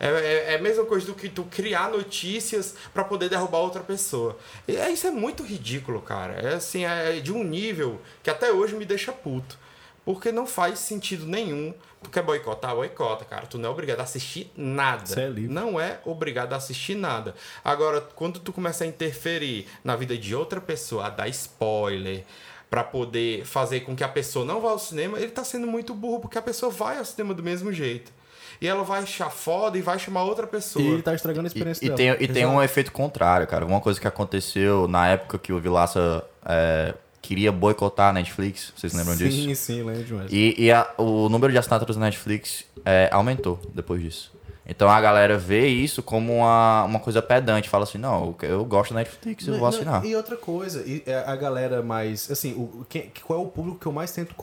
É, 0.00 0.06
é, 0.06 0.52
é, 0.52 0.56
a 0.56 0.62
mesma 0.62 0.84
coisa 0.84 1.06
do 1.06 1.14
que 1.14 1.28
tu 1.28 1.42
criar 1.44 1.90
notícias 1.90 2.76
para 2.94 3.02
poder 3.02 3.28
derrubar 3.28 3.58
outra 3.58 3.82
pessoa. 3.82 4.38
E 4.66 4.76
é, 4.76 4.90
isso 4.90 5.06
é 5.06 5.10
muito 5.10 5.42
ridículo, 5.42 6.00
cara. 6.00 6.34
É 6.34 6.54
assim, 6.54 6.84
é 6.84 7.18
de 7.18 7.32
um 7.32 7.42
nível 7.42 8.00
que 8.22 8.30
até 8.30 8.52
hoje 8.52 8.76
me 8.76 8.84
deixa 8.84 9.12
puto. 9.12 9.58
Porque 10.04 10.32
não 10.32 10.46
faz 10.46 10.78
sentido 10.78 11.26
nenhum. 11.26 11.74
Tu 12.02 12.08
quer 12.08 12.22
boicotar? 12.22 12.74
Boicota, 12.74 13.24
cara. 13.24 13.46
Tu 13.46 13.58
não 13.58 13.68
é 13.68 13.72
obrigado 13.72 14.00
a 14.00 14.04
assistir 14.04 14.50
nada. 14.56 15.20
É 15.20 15.28
não 15.28 15.78
é 15.78 16.00
obrigado 16.04 16.54
a 16.54 16.56
assistir 16.56 16.94
nada. 16.94 17.34
Agora, 17.62 18.00
quando 18.00 18.38
tu 18.38 18.50
começa 18.50 18.84
a 18.84 18.86
interferir 18.86 19.66
na 19.84 19.96
vida 19.96 20.16
de 20.16 20.34
outra 20.34 20.62
pessoa, 20.62 21.06
a 21.06 21.10
dar 21.10 21.28
spoiler, 21.28 22.24
para 22.70 22.84
poder 22.84 23.44
fazer 23.44 23.80
com 23.80 23.96
que 23.96 24.04
a 24.04 24.08
pessoa 24.08 24.44
não 24.44 24.60
vá 24.60 24.70
ao 24.70 24.78
cinema, 24.78 25.18
ele 25.18 25.30
tá 25.30 25.44
sendo 25.44 25.66
muito 25.66 25.94
burro, 25.94 26.20
porque 26.20 26.38
a 26.38 26.42
pessoa 26.42 26.70
vai 26.70 26.98
ao 26.98 27.04
cinema 27.04 27.32
do 27.32 27.42
mesmo 27.42 27.72
jeito 27.72 28.12
e 28.60 28.66
ela 28.66 28.82
vai 28.82 29.02
achar 29.02 29.30
foda 29.30 29.78
e 29.78 29.80
vai 29.80 29.98
chamar 29.98 30.24
outra 30.24 30.46
pessoa. 30.46 30.84
E 30.84 30.88
ele 30.88 31.02
tá 31.02 31.14
estragando 31.14 31.46
a 31.46 31.48
experiência 31.48 31.84
e, 31.84 31.88
dela. 31.88 32.00
E, 32.00 32.16
tem, 32.16 32.24
e 32.24 32.32
tem 32.32 32.46
um 32.46 32.62
efeito 32.62 32.92
contrário, 32.92 33.46
cara. 33.46 33.64
Uma 33.64 33.80
coisa 33.80 34.00
que 34.00 34.06
aconteceu 34.06 34.88
na 34.88 35.08
época 35.08 35.38
que 35.38 35.52
o 35.52 35.60
Vilaça 35.60 36.24
é, 36.44 36.94
queria 37.22 37.52
boicotar 37.52 38.10
a 38.10 38.12
Netflix, 38.12 38.72
vocês 38.76 38.92
lembram 38.92 39.14
sim, 39.14 39.28
disso? 39.28 39.42
Sim, 39.42 39.54
sim, 39.54 39.82
lembro 39.82 40.04
demais. 40.04 40.32
E, 40.32 40.54
e 40.58 40.72
a, 40.72 40.90
o 40.98 41.28
número 41.28 41.52
de 41.52 41.58
assinaturas 41.58 41.96
da 41.96 42.02
Netflix 42.04 42.64
é, 42.84 43.08
aumentou 43.12 43.60
depois 43.74 44.02
disso. 44.02 44.32
Então 44.68 44.90
a 44.90 45.00
galera 45.00 45.38
vê 45.38 45.66
isso 45.66 46.02
como 46.02 46.36
uma, 46.36 46.84
uma 46.84 47.00
coisa 47.00 47.22
pedante. 47.22 47.70
Fala 47.70 47.84
assim, 47.84 47.96
não, 47.96 48.36
eu 48.42 48.62
gosto 48.66 48.92
da 48.92 49.00
Netflix, 49.00 49.46
eu 49.46 49.52
não, 49.52 49.60
vou 49.60 49.68
assinar. 49.68 50.02
Não, 50.02 50.10
e 50.10 50.14
outra 50.14 50.36
coisa, 50.36 50.82
e 50.86 51.02
é 51.06 51.24
a 51.26 51.34
galera 51.34 51.82
mais. 51.82 52.30
Assim, 52.30 52.52
o, 52.52 52.84
quem, 52.86 53.10
qual 53.26 53.40
é 53.40 53.42
o 53.42 53.46
público 53.46 53.78
que 53.78 53.86
eu 53.86 53.92
mais 53.92 54.12
tento 54.12 54.34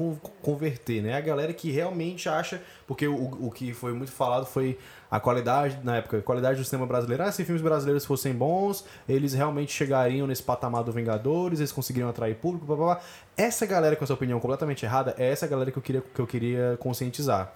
converter, 0.41 1.03
né? 1.03 1.15
A 1.15 1.21
galera 1.21 1.53
que 1.53 1.69
realmente 1.69 2.27
acha. 2.27 2.59
Porque 2.87 3.07
o, 3.07 3.47
o 3.47 3.51
que 3.51 3.73
foi 3.73 3.93
muito 3.93 4.11
falado 4.11 4.45
foi 4.45 4.77
a 5.09 5.19
qualidade, 5.19 5.79
na 5.83 5.97
época, 5.97 6.17
a 6.17 6.21
qualidade 6.21 6.59
do 6.59 6.65
cinema 6.65 6.87
brasileiro. 6.87 7.23
Ah, 7.23 7.31
se 7.31 7.45
filmes 7.45 7.61
brasileiros 7.61 8.03
fossem 8.03 8.33
bons, 8.33 8.83
eles 9.07 9.33
realmente 9.33 9.71
chegariam 9.71 10.25
nesse 10.25 10.41
patamar 10.41 10.83
do 10.83 10.91
Vingadores, 10.91 11.59
eles 11.59 11.71
conseguiriam 11.71 12.09
atrair 12.09 12.35
público, 12.35 12.65
blá 12.65 12.75
blá 12.75 12.85
blá. 12.85 13.01
Essa 13.37 13.65
galera 13.65 13.95
com 13.95 14.03
essa 14.03 14.13
opinião 14.13 14.39
completamente 14.39 14.85
errada 14.85 15.15
é 15.17 15.29
essa 15.31 15.45
galera 15.47 15.71
que 15.71 15.77
eu 15.77 15.83
queria, 15.83 16.03
que 16.13 16.19
eu 16.19 16.27
queria 16.27 16.77
conscientizar. 16.79 17.53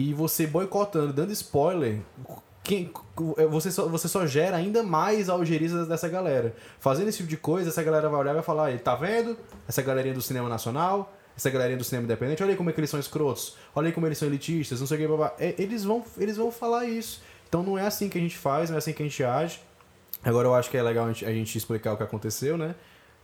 E 0.00 0.14
você 0.14 0.46
boicotando, 0.46 1.12
dando 1.12 1.30
spoiler, 1.30 2.00
quem, 2.62 2.90
você, 3.50 3.70
só, 3.70 3.86
você 3.86 4.08
só 4.08 4.26
gera 4.26 4.56
ainda 4.56 4.82
mais 4.82 5.28
algerisas 5.28 5.86
dessa 5.86 6.08
galera. 6.08 6.56
Fazendo 6.78 7.08
esse 7.08 7.18
tipo 7.18 7.28
de 7.28 7.36
coisa, 7.36 7.68
essa 7.68 7.82
galera 7.82 8.08
vai 8.08 8.18
olhar 8.18 8.30
e 8.30 8.34
vai 8.34 8.42
falar: 8.42 8.78
tá 8.78 8.94
vendo? 8.94 9.36
Essa 9.68 9.82
galerinha 9.82 10.14
do 10.14 10.22
cinema 10.22 10.48
nacional, 10.48 11.12
essa 11.36 11.50
galerinha 11.50 11.76
do 11.76 11.84
cinema 11.84 12.06
independente, 12.06 12.42
olha 12.42 12.52
aí 12.52 12.56
como 12.56 12.70
é 12.70 12.74
eles 12.74 12.88
são 12.88 12.98
escrotos, 12.98 13.58
olha 13.74 13.88
aí 13.88 13.92
como 13.92 14.06
eles 14.06 14.16
são 14.16 14.26
elitistas, 14.26 14.80
não 14.80 14.86
sei 14.86 14.96
o 14.96 15.00
que, 15.02 15.06
babá. 15.06 15.34
É, 15.38 15.54
eles, 15.58 15.84
vão, 15.84 16.02
eles 16.16 16.38
vão 16.38 16.50
falar 16.50 16.86
isso. 16.86 17.20
Então 17.46 17.62
não 17.62 17.76
é 17.76 17.86
assim 17.86 18.08
que 18.08 18.16
a 18.16 18.22
gente 18.22 18.38
faz, 18.38 18.70
não 18.70 18.76
é 18.76 18.78
assim 18.78 18.94
que 18.94 19.02
a 19.02 19.06
gente 19.06 19.22
age. 19.22 19.60
Agora 20.24 20.48
eu 20.48 20.54
acho 20.54 20.70
que 20.70 20.78
é 20.78 20.82
legal 20.82 21.04
a 21.04 21.10
a 21.10 21.12
gente 21.12 21.58
explicar 21.58 21.92
o 21.92 21.98
que 21.98 22.02
aconteceu, 22.02 22.56
né? 22.56 22.74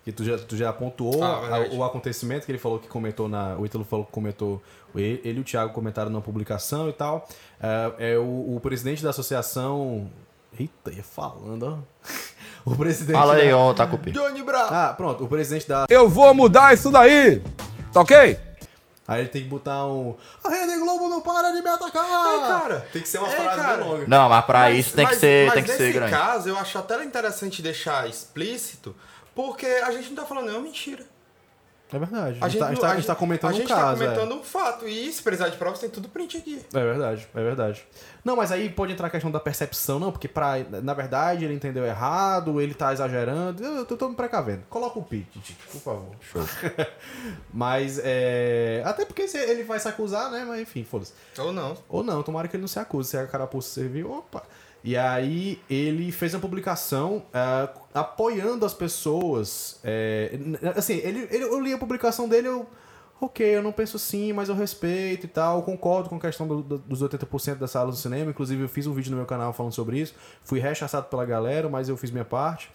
Que 0.07 0.13
tu 0.13 0.25
já, 0.25 0.39
tu 0.39 0.57
já 0.57 0.73
pontuou 0.73 1.21
Ah, 1.23 1.57
a- 1.69 1.75
o 1.75 1.83
acontecimento 1.83 2.47
que 2.47 2.53
ele 2.53 2.59
falou 2.61 2.79
que 2.79 2.87
comentou 2.87 3.29
na. 3.29 3.57
O 3.57 3.67
Ítalo 3.67 3.85
falou 3.85 4.07
que 4.07 4.13
comentou. 4.13 4.63
Ele, 4.95 5.21
ele 5.25 5.39
e 5.39 5.41
o 5.41 5.45
Thiago 5.45 5.73
comentaram 5.75 6.09
numa 6.11 6.23
publicação 6.23 6.89
e 6.89 6.93
tal. 6.93 7.29
É, 7.61 8.13
é 8.15 8.17
o, 8.19 8.55
o 8.57 8.61
presidente 8.63 9.03
da 9.03 9.11
associação. 9.11 10.09
Eita, 10.59 10.93
ia 10.93 11.03
falando, 11.03 11.83
ó. 12.05 12.07
O 12.65 12.75
presidente. 12.77 13.17
Fala 13.17 13.35
aí, 13.35 13.51
da... 13.51 13.57
ó, 13.59 13.73
tá 13.75 13.87
com 13.87 13.95
o 13.95 13.99
pi. 13.99 14.11
Johnny 14.13 14.43
Bravo. 14.43 14.75
Ah, 14.75 14.93
pronto. 14.97 15.25
O 15.25 15.29
presidente 15.29 15.69
da. 15.69 15.87
Eu 15.89 16.09
vou 16.09 16.33
mudar 16.35 16.73
isso 16.75 16.91
daí. 16.91 17.41
Tá 17.93 18.01
ok? 18.01 18.39
Aí 19.09 19.21
ele 19.21 19.29
tem 19.29 19.43
que 19.45 19.49
botar 19.49 19.87
um. 19.87 20.17
A 20.43 20.49
Rede 20.49 20.77
Globo 20.81 21.09
não 21.09 21.21
para 21.21 21.53
de 21.53 21.63
me 21.63 21.69
atacar! 21.69 22.05
É, 22.05 22.39
cara. 22.41 22.87
Tem 22.93 23.01
que 23.03 23.09
ser 23.09 23.19
uma 23.19 23.29
É, 23.29 23.37
frase 23.37 23.61
cara. 23.61 23.77
bem 23.77 23.87
longa. 23.89 24.05
Não, 24.09 24.29
mas 24.29 24.45
pra 24.45 24.59
Mas- 24.61 24.79
isso 24.79 24.97
tem 24.97 25.05
que 25.07 25.13
mas- 25.13 25.21
ser, 25.21 25.47
mas 25.47 25.55
tem 25.55 25.63
que 25.65 25.71
ser 25.71 25.79
nesse 25.83 25.93
grande. 25.93 26.11
caso, 26.13 26.49
eu 26.49 26.59
acho 26.59 26.77
até 26.79 27.05
interessante 27.05 27.63
deixar 27.63 28.09
explícito, 28.09 28.97
porque 29.37 29.67
a 29.67 29.93
gente 29.93 30.09
não 30.09 30.17
tá 30.17 30.25
falando 30.25 30.47
nenhuma 30.47 30.65
mentira. 30.65 31.05
É 31.93 31.99
verdade. 32.01 32.39
A 32.41 32.47
A 32.47 32.49
gente, 32.49 32.59
tá, 32.59 32.67
a 32.67 32.71
gente 32.71 32.81
tá- 32.81 32.91
a 32.91 32.97
gente 32.97 33.07
tá 33.07 33.15
comentando 33.15 33.51
a 33.51 33.55
gente 33.55 33.73
um 33.73 33.77
caso. 33.77 33.99
tá 34.01 34.05
é. 34.05 34.09
comentando 34.09 34.35
um 34.41 34.43
fato. 34.43 34.89
E 34.89 35.13
se 35.13 35.23
precisar 35.23 35.51
de 35.51 35.57
provas, 35.57 35.79
tem 35.79 35.89
tudo 35.89 36.09
print 36.09 36.37
aqui. 36.37 36.61
É 36.75 36.81
verdade, 36.81 37.29
é 37.33 37.43
verdade. 37.45 37.87
Não, 38.25 38.35
mas 38.35 38.51
aí 38.51 38.69
pode 38.69 38.93
entrar 38.93 39.07
a 39.07 39.11
questão 39.11 39.31
da 39.31 39.39
percepção, 39.39 40.01
não, 40.01 40.11
porque 40.11 40.27
pra, 40.27 40.55
na 40.83 40.95
verdade 40.95 41.45
ele 41.45 41.55
entendeu 41.55 41.85
errado, 41.87 42.61
ele 42.61 42.75
tá 42.75 42.93
exagerando. 42.93 43.63
Eu 43.63 43.87
tô, 43.87 43.97
tô 43.97 44.09
me 44.09 44.17
precavendo. 44.17 44.65
Coloca 44.69 44.99
o 44.99 45.05
pitch, 45.05 45.29
Tite, 45.35 45.55
por 45.71 45.81
favor. 45.81 46.17
Show. 46.21 46.43
Mas 47.55 48.01
é. 48.03 48.83
Até 48.85 49.05
porque 49.05 49.23
ele 49.23 49.63
vai 49.63 49.79
se 49.79 49.87
acusar, 49.87 50.29
né? 50.33 50.45
Mas 50.45 50.63
enfim, 50.63 50.83
foda-se. 50.83 51.13
Ou 51.39 51.53
não. 51.53 51.77
Ou 51.89 52.03
não, 52.03 52.21
tomara 52.25 52.49
que 52.49 52.57
ele 52.57 52.63
não 52.63 52.69
se 52.69 52.81
acuse. 52.81 53.11
Se 53.11 53.17
a 53.17 53.29
carapuça 53.29 53.69
servir, 53.69 54.05
opa. 54.05 54.43
E 54.87 54.97
aí 54.97 55.61
ele 55.69 56.13
fez 56.13 56.33
uma 56.33 56.41
publicação 56.41 57.25
ah, 57.35 57.69
apoiando 57.93 58.65
as 58.65 58.73
pessoas. 58.73 59.81
é, 59.83 60.39
assim, 60.77 60.95
ele, 60.99 61.27
ele- 61.31 61.43
eu 61.45 61.61
li 61.61 61.73
a 61.73 61.79
publicação 61.79 62.29
dele, 62.29 62.47
eu. 62.49 62.67
Ok, 63.21 63.45
eu 63.45 63.63
não 63.63 63.73
penso 63.73 63.97
assim, 63.97 64.33
mas 64.33 64.49
eu 64.49 64.55
respeito 64.55 65.25
e 65.25 65.29
tal. 65.29 65.63
Concordo 65.65 66.09
com 66.09 66.17
a 66.17 66.21
questão 66.21 66.47
do- 66.47 66.63
do- 66.63 66.79
dos 66.79 67.03
80% 67.03 67.59
das 67.59 67.71
salas 67.73 67.95
do 67.97 68.01
cinema. 68.01 68.31
Inclusive, 68.31 68.63
eu 68.63 68.69
fiz 68.69 68.87
um 68.87 68.93
vídeo 68.95 69.11
no 69.11 69.17
meu 69.17 69.27
canal 69.27 69.53
falando 69.53 69.73
sobre 69.73 69.99
isso. 69.99 70.15
Fui 70.45 70.61
rechaçado 70.61 71.07
pela 71.09 71.25
galera, 71.25 71.69
mas 71.69 71.89
eu 71.89 71.97
fiz 71.97 72.11
minha 72.13 72.25
parte. 72.27 72.71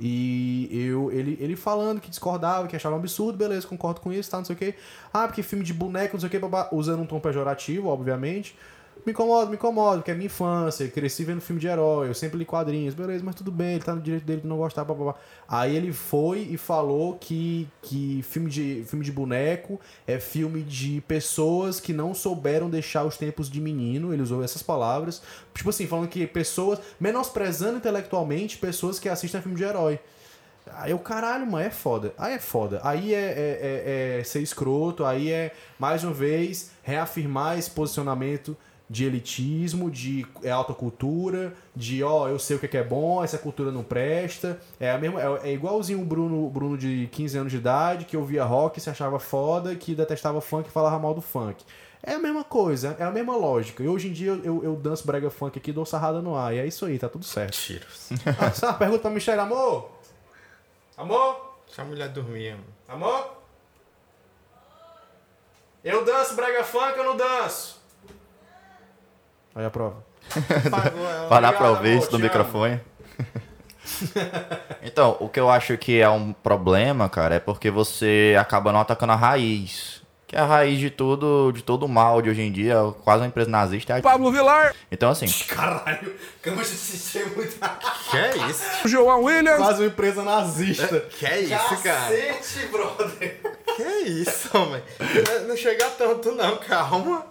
E 0.00 0.68
eu, 0.72 1.12
ele, 1.12 1.36
ele 1.40 1.54
falando 1.54 2.00
que 2.00 2.10
discordava, 2.10 2.66
que 2.66 2.74
achava 2.74 2.96
um 2.96 2.98
absurdo, 2.98 3.38
beleza, 3.38 3.66
concordo 3.68 4.00
com 4.00 4.12
isso, 4.12 4.28
tá, 4.30 4.38
não 4.38 4.44
sei 4.44 4.56
o 4.56 4.58
quê. 4.58 4.74
Ah, 5.12 5.28
porque 5.28 5.42
filme 5.42 5.62
de 5.64 5.72
boneco, 5.74 6.14
não 6.14 6.20
sei 6.20 6.26
o 6.26 6.30
quê, 6.30 6.38
babá, 6.40 6.68
usando 6.72 7.00
um 7.02 7.06
tom 7.06 7.20
pejorativo, 7.20 7.88
obviamente. 7.88 8.56
Me 9.04 9.10
incomoda, 9.10 9.50
me 9.50 9.56
incomoda, 9.56 9.96
porque 9.96 10.12
é 10.12 10.14
minha 10.14 10.26
infância, 10.26 10.86
cresci 10.86 11.24
vendo 11.24 11.40
filme 11.40 11.60
de 11.60 11.66
herói, 11.66 12.08
eu 12.08 12.14
sempre 12.14 12.38
li 12.38 12.44
quadrinhos, 12.44 12.94
beleza, 12.94 13.24
mas 13.24 13.34
tudo 13.34 13.50
bem, 13.50 13.74
ele 13.74 13.82
tá 13.82 13.96
no 13.96 14.00
direito 14.00 14.24
dele 14.24 14.42
de 14.42 14.46
não 14.46 14.56
gostar, 14.58 14.84
babá. 14.84 15.16
Aí 15.48 15.74
ele 15.74 15.92
foi 15.92 16.46
e 16.48 16.56
falou 16.56 17.16
que, 17.18 17.68
que 17.82 18.22
filme, 18.22 18.48
de, 18.48 18.84
filme 18.86 19.04
de 19.04 19.10
boneco 19.10 19.80
é 20.06 20.20
filme 20.20 20.62
de 20.62 21.00
pessoas 21.00 21.80
que 21.80 21.92
não 21.92 22.14
souberam 22.14 22.70
deixar 22.70 23.04
os 23.04 23.16
tempos 23.16 23.50
de 23.50 23.60
menino, 23.60 24.12
ele 24.12 24.22
usou 24.22 24.44
essas 24.44 24.62
palavras. 24.62 25.20
Tipo 25.52 25.70
assim, 25.70 25.88
falando 25.88 26.06
que 26.06 26.24
pessoas, 26.24 26.78
menosprezando 27.00 27.78
intelectualmente 27.78 28.56
pessoas 28.58 29.00
que 29.00 29.08
assistem 29.08 29.40
a 29.40 29.42
filme 29.42 29.56
de 29.56 29.64
herói. 29.64 29.98
Aí 30.74 30.94
o 30.94 30.98
caralho, 31.00 31.44
mano, 31.44 31.66
é 31.66 31.70
foda. 31.70 32.14
Aí 32.16 32.34
é 32.34 32.38
foda. 32.38 32.80
Aí 32.84 33.12
é, 33.12 33.18
é, 33.18 34.16
é- 34.16 34.20
é 34.20 34.24
ser 34.24 34.40
escroto, 34.42 35.04
aí 35.04 35.28
é, 35.28 35.52
mais 35.76 36.04
uma 36.04 36.12
vez, 36.12 36.70
reafirmar 36.84 37.58
esse 37.58 37.68
posicionamento 37.70 38.56
de 38.92 39.06
elitismo, 39.06 39.90
de 39.90 40.26
é 40.42 40.50
alta 40.50 40.74
cultura, 40.74 41.54
de 41.74 42.04
ó, 42.04 42.28
eu 42.28 42.38
sei 42.38 42.56
o 42.56 42.58
que 42.58 42.66
é 42.66 42.68
que 42.68 42.76
é 42.76 42.84
bom, 42.84 43.24
essa 43.24 43.38
cultura 43.38 43.72
não 43.72 43.82
presta. 43.82 44.60
É, 44.78 44.90
a 44.90 44.98
mesma, 44.98 45.18
é, 45.18 45.48
é 45.48 45.52
igualzinho 45.54 46.02
o 46.02 46.04
Bruno, 46.04 46.50
Bruno 46.50 46.76
de 46.76 47.08
15 47.10 47.38
anos 47.38 47.52
de 47.52 47.56
idade, 47.56 48.04
que 48.04 48.18
ouvia 48.18 48.44
rock, 48.44 48.78
se 48.78 48.90
achava 48.90 49.18
foda, 49.18 49.74
que 49.74 49.94
detestava 49.94 50.42
funk 50.42 50.68
e 50.68 50.70
falava 50.70 50.98
mal 50.98 51.14
do 51.14 51.22
funk. 51.22 51.64
É 52.02 52.12
a 52.12 52.18
mesma 52.18 52.44
coisa, 52.44 52.94
é 52.98 53.02
a 53.02 53.10
mesma 53.10 53.34
lógica. 53.34 53.82
E 53.82 53.88
hoje 53.88 54.08
em 54.08 54.12
dia 54.12 54.32
eu, 54.32 54.44
eu, 54.44 54.64
eu 54.64 54.76
danço 54.76 55.06
brega 55.06 55.30
funk 55.30 55.58
aqui 55.58 55.70
e 55.70 55.72
dou 55.72 55.86
sarrada 55.86 56.20
no 56.20 56.36
ar. 56.36 56.54
E 56.54 56.58
é 56.58 56.66
isso 56.66 56.84
aí, 56.84 56.98
tá 56.98 57.08
tudo 57.08 57.24
certo. 57.24 57.52
Tiros. 57.52 58.10
Ah, 58.38 58.50
sabe, 58.52 58.78
pergunta 58.78 59.00
pra 59.00 59.10
Michelle, 59.10 59.40
amor? 59.40 59.90
Amor? 60.98 61.60
Deixa 61.66 61.80
a 61.80 61.84
mulher 61.86 62.10
dormir, 62.10 62.50
mano. 62.50 62.64
Amor? 62.86 63.38
Eu 65.82 66.04
danço 66.04 66.34
brega 66.34 66.62
funk 66.62 66.98
ou 66.98 67.04
não 67.06 67.16
danço? 67.16 67.81
Aí 69.54 69.64
a 69.64 69.70
prova. 69.70 70.04
Pagou 70.70 71.04
ela. 71.08 71.28
Vai 71.28 71.42
dar 71.42 71.52
pra 71.52 71.70
Obrigado, 71.70 71.76
ouvir 71.76 71.98
isso 71.98 72.12
no 72.12 72.18
microfone. 72.18 72.80
então, 74.82 75.16
o 75.20 75.28
que 75.28 75.40
eu 75.40 75.50
acho 75.50 75.76
que 75.76 76.00
é 76.00 76.08
um 76.08 76.32
problema, 76.32 77.08
cara, 77.08 77.34
é 77.36 77.40
porque 77.40 77.70
você 77.70 78.36
acaba 78.38 78.72
não 78.72 78.80
atacando 78.80 79.12
a 79.12 79.16
raiz. 79.16 80.00
Que 80.26 80.36
é 80.36 80.40
a 80.40 80.46
raiz 80.46 80.78
de 80.78 80.88
tudo, 80.88 81.52
de 81.52 81.62
todo 81.62 81.84
o 81.84 81.88
mal 81.88 82.22
de 82.22 82.30
hoje 82.30 82.40
em 82.40 82.50
dia, 82.50 82.76
quase 83.04 83.20
uma 83.20 83.26
empresa 83.26 83.50
nazista. 83.50 83.92
é 83.92 83.98
a- 83.98 84.02
Pablo 84.02 84.32
Vilar, 84.32 84.74
Então, 84.90 85.10
assim, 85.10 85.26
Caralho, 85.46 86.14
Campos 86.40 86.70
de 86.70 86.76
Sistema 86.76 87.30
muito. 87.36 87.54
Que 88.10 88.16
é 88.16 88.36
isso? 88.48 88.88
João 88.88 89.24
Williams. 89.24 89.58
Quase 89.58 89.82
uma 89.82 89.88
empresa 89.88 90.22
nazista. 90.22 91.00
Que 91.00 91.26
é 91.26 91.40
isso, 91.40 91.82
cara? 91.82 92.00
Cacete, 92.16 92.66
brother. 92.68 93.40
Que 93.76 93.82
é 93.82 94.00
isso, 94.02 94.56
homem? 94.56 94.82
Não- 95.38 95.48
Não 95.48 95.56
chega 95.56 95.86
tanto, 95.90 96.32
não, 96.32 96.56
calma. 96.56 97.26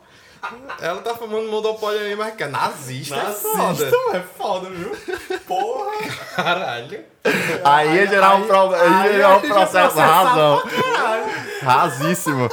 Ela 0.82 1.02
tá 1.02 1.14
fumando 1.14 1.50
monopólio 1.50 2.00
aí, 2.00 2.16
mas 2.16 2.36
que 2.36 2.44
é 2.44 2.48
nazista. 2.48 3.16
é 3.16 3.24
Nazista, 3.24 3.48
foda. 3.52 3.92
mano, 3.92 4.16
é 4.16 4.22
foda, 4.22 4.70
viu? 4.70 5.40
Porra. 5.48 5.92
Caralho. 6.36 7.06
aí 7.64 7.96
ia 7.96 8.08
gerar 8.08 8.36
um, 8.36 8.48
pro... 8.48 8.74
aí 8.74 8.90
ia 8.90 9.02
aí 9.02 9.14
gerar 9.14 9.38
um 9.38 9.42
processo 9.42 10.00
razão. 10.00 10.64
Razíssimo. 11.62 12.50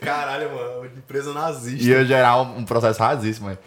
Caralho, 0.00 0.54
mano, 0.54 0.86
empresa 0.86 1.32
nazista. 1.32 1.84
Ia 1.84 2.04
gerar 2.04 2.36
um, 2.42 2.58
um 2.58 2.64
processo 2.64 3.00
razíssimo. 3.00 3.50
aí. 3.50 3.58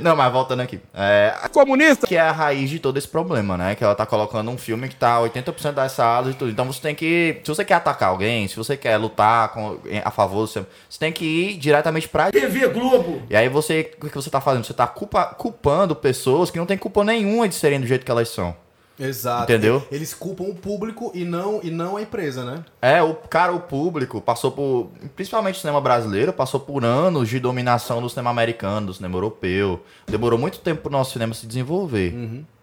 Não, 0.00 0.16
mas 0.16 0.32
voltando 0.32 0.60
aqui. 0.60 0.80
É, 0.94 1.34
Comunista. 1.52 2.06
que 2.06 2.16
é 2.16 2.20
a 2.20 2.32
raiz 2.32 2.70
de 2.70 2.78
todo 2.78 2.96
esse 2.96 3.08
problema, 3.08 3.56
né? 3.56 3.74
Que 3.74 3.84
ela 3.84 3.94
tá 3.94 4.04
colocando 4.04 4.50
um 4.50 4.58
filme 4.58 4.88
que 4.88 4.96
tá 4.96 5.20
80% 5.20 5.72
das 5.72 5.92
salas 5.92 6.34
e 6.34 6.38
tudo. 6.38 6.50
Então 6.50 6.64
você 6.66 6.80
tem 6.80 6.94
que. 6.94 7.40
Se 7.42 7.48
você 7.48 7.64
quer 7.64 7.74
atacar 7.74 8.10
alguém, 8.10 8.48
se 8.48 8.56
você 8.56 8.76
quer 8.76 8.96
lutar 8.96 9.48
com, 9.48 9.78
a 10.04 10.10
favor, 10.10 10.46
você, 10.46 10.64
você 10.88 10.98
tem 10.98 11.12
que 11.12 11.24
ir 11.24 11.56
diretamente 11.56 12.08
pra. 12.08 12.30
TV 12.30 12.68
Globo. 12.68 13.22
E 13.28 13.36
aí 13.36 13.48
você. 13.48 13.92
O 14.02 14.08
que 14.08 14.14
você 14.14 14.30
tá 14.30 14.40
fazendo? 14.40 14.64
Você 14.64 14.74
tá 14.74 14.86
culpa, 14.86 15.26
culpando 15.26 15.94
pessoas 15.94 16.50
que 16.50 16.58
não 16.58 16.66
tem 16.66 16.78
culpa 16.78 17.04
nenhuma 17.04 17.48
de 17.48 17.54
serem 17.54 17.80
do 17.80 17.86
jeito 17.86 18.04
que 18.04 18.10
elas 18.10 18.28
são. 18.28 18.54
Exato. 18.98 19.44
Entendeu? 19.44 19.86
Eles 19.90 20.14
culpam 20.14 20.44
o 20.44 20.54
público 20.54 21.10
e 21.14 21.24
não, 21.24 21.60
e 21.62 21.70
não 21.70 21.96
a 21.96 22.02
empresa, 22.02 22.44
né? 22.44 22.64
É, 22.80 23.02
o 23.02 23.14
cara, 23.14 23.52
o 23.52 23.60
público 23.60 24.20
passou 24.20 24.52
por, 24.52 24.90
principalmente 25.16 25.56
o 25.56 25.60
cinema 25.60 25.80
brasileiro, 25.80 26.32
passou 26.32 26.60
por 26.60 26.84
anos 26.84 27.28
de 27.28 27.40
dominação 27.40 28.00
do 28.00 28.08
cinema 28.08 28.30
americano, 28.30 28.88
do 28.88 28.94
cinema 28.94 29.16
europeu. 29.16 29.80
Demorou 30.06 30.38
muito 30.38 30.60
tempo 30.60 30.82
pro 30.82 30.92
nosso 30.92 31.12
cinema 31.12 31.34
se 31.34 31.46
desenvolver. 31.46 32.14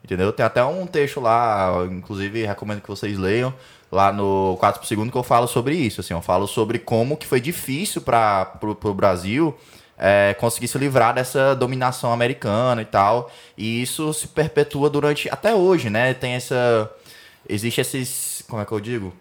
Entendeu? 0.03 0.31
Tem 0.33 0.45
até 0.45 0.63
um 0.63 0.87
texto 0.87 1.19
lá, 1.19 1.87
inclusive 1.89 2.45
recomendo 2.45 2.81
que 2.81 2.87
vocês 2.87 3.17
leiam, 3.17 3.53
lá 3.91 4.11
no 4.11 4.57
4 4.59 4.81
por 4.81 4.87
segundo 4.87 5.11
que 5.11 5.17
eu 5.17 5.23
falo 5.23 5.47
sobre 5.47 5.75
isso, 5.75 6.01
assim, 6.01 6.13
eu 6.13 6.21
falo 6.21 6.47
sobre 6.47 6.79
como 6.79 7.17
que 7.17 7.27
foi 7.27 7.41
difícil 7.41 8.01
para 8.01 8.45
pro, 8.45 8.73
pro 8.73 8.93
Brasil 8.93 9.55
é, 10.01 10.33
conseguir 10.39 10.67
se 10.67 10.79
livrar 10.79 11.13
dessa 11.13 11.55
dominação 11.55 12.11
americana 12.11 12.81
e 12.81 12.85
tal. 12.85 13.31
E 13.55 13.83
isso 13.83 14.11
se 14.13 14.27
perpetua 14.27 14.89
durante 14.89 15.29
até 15.29 15.53
hoje, 15.53 15.91
né? 15.91 16.15
Tem 16.15 16.33
essa 16.33 16.91
existe 17.47 17.81
esses, 17.81 18.43
como 18.49 18.61
é 18.61 18.65
que 18.65 18.71
eu 18.71 18.79
digo? 18.79 19.13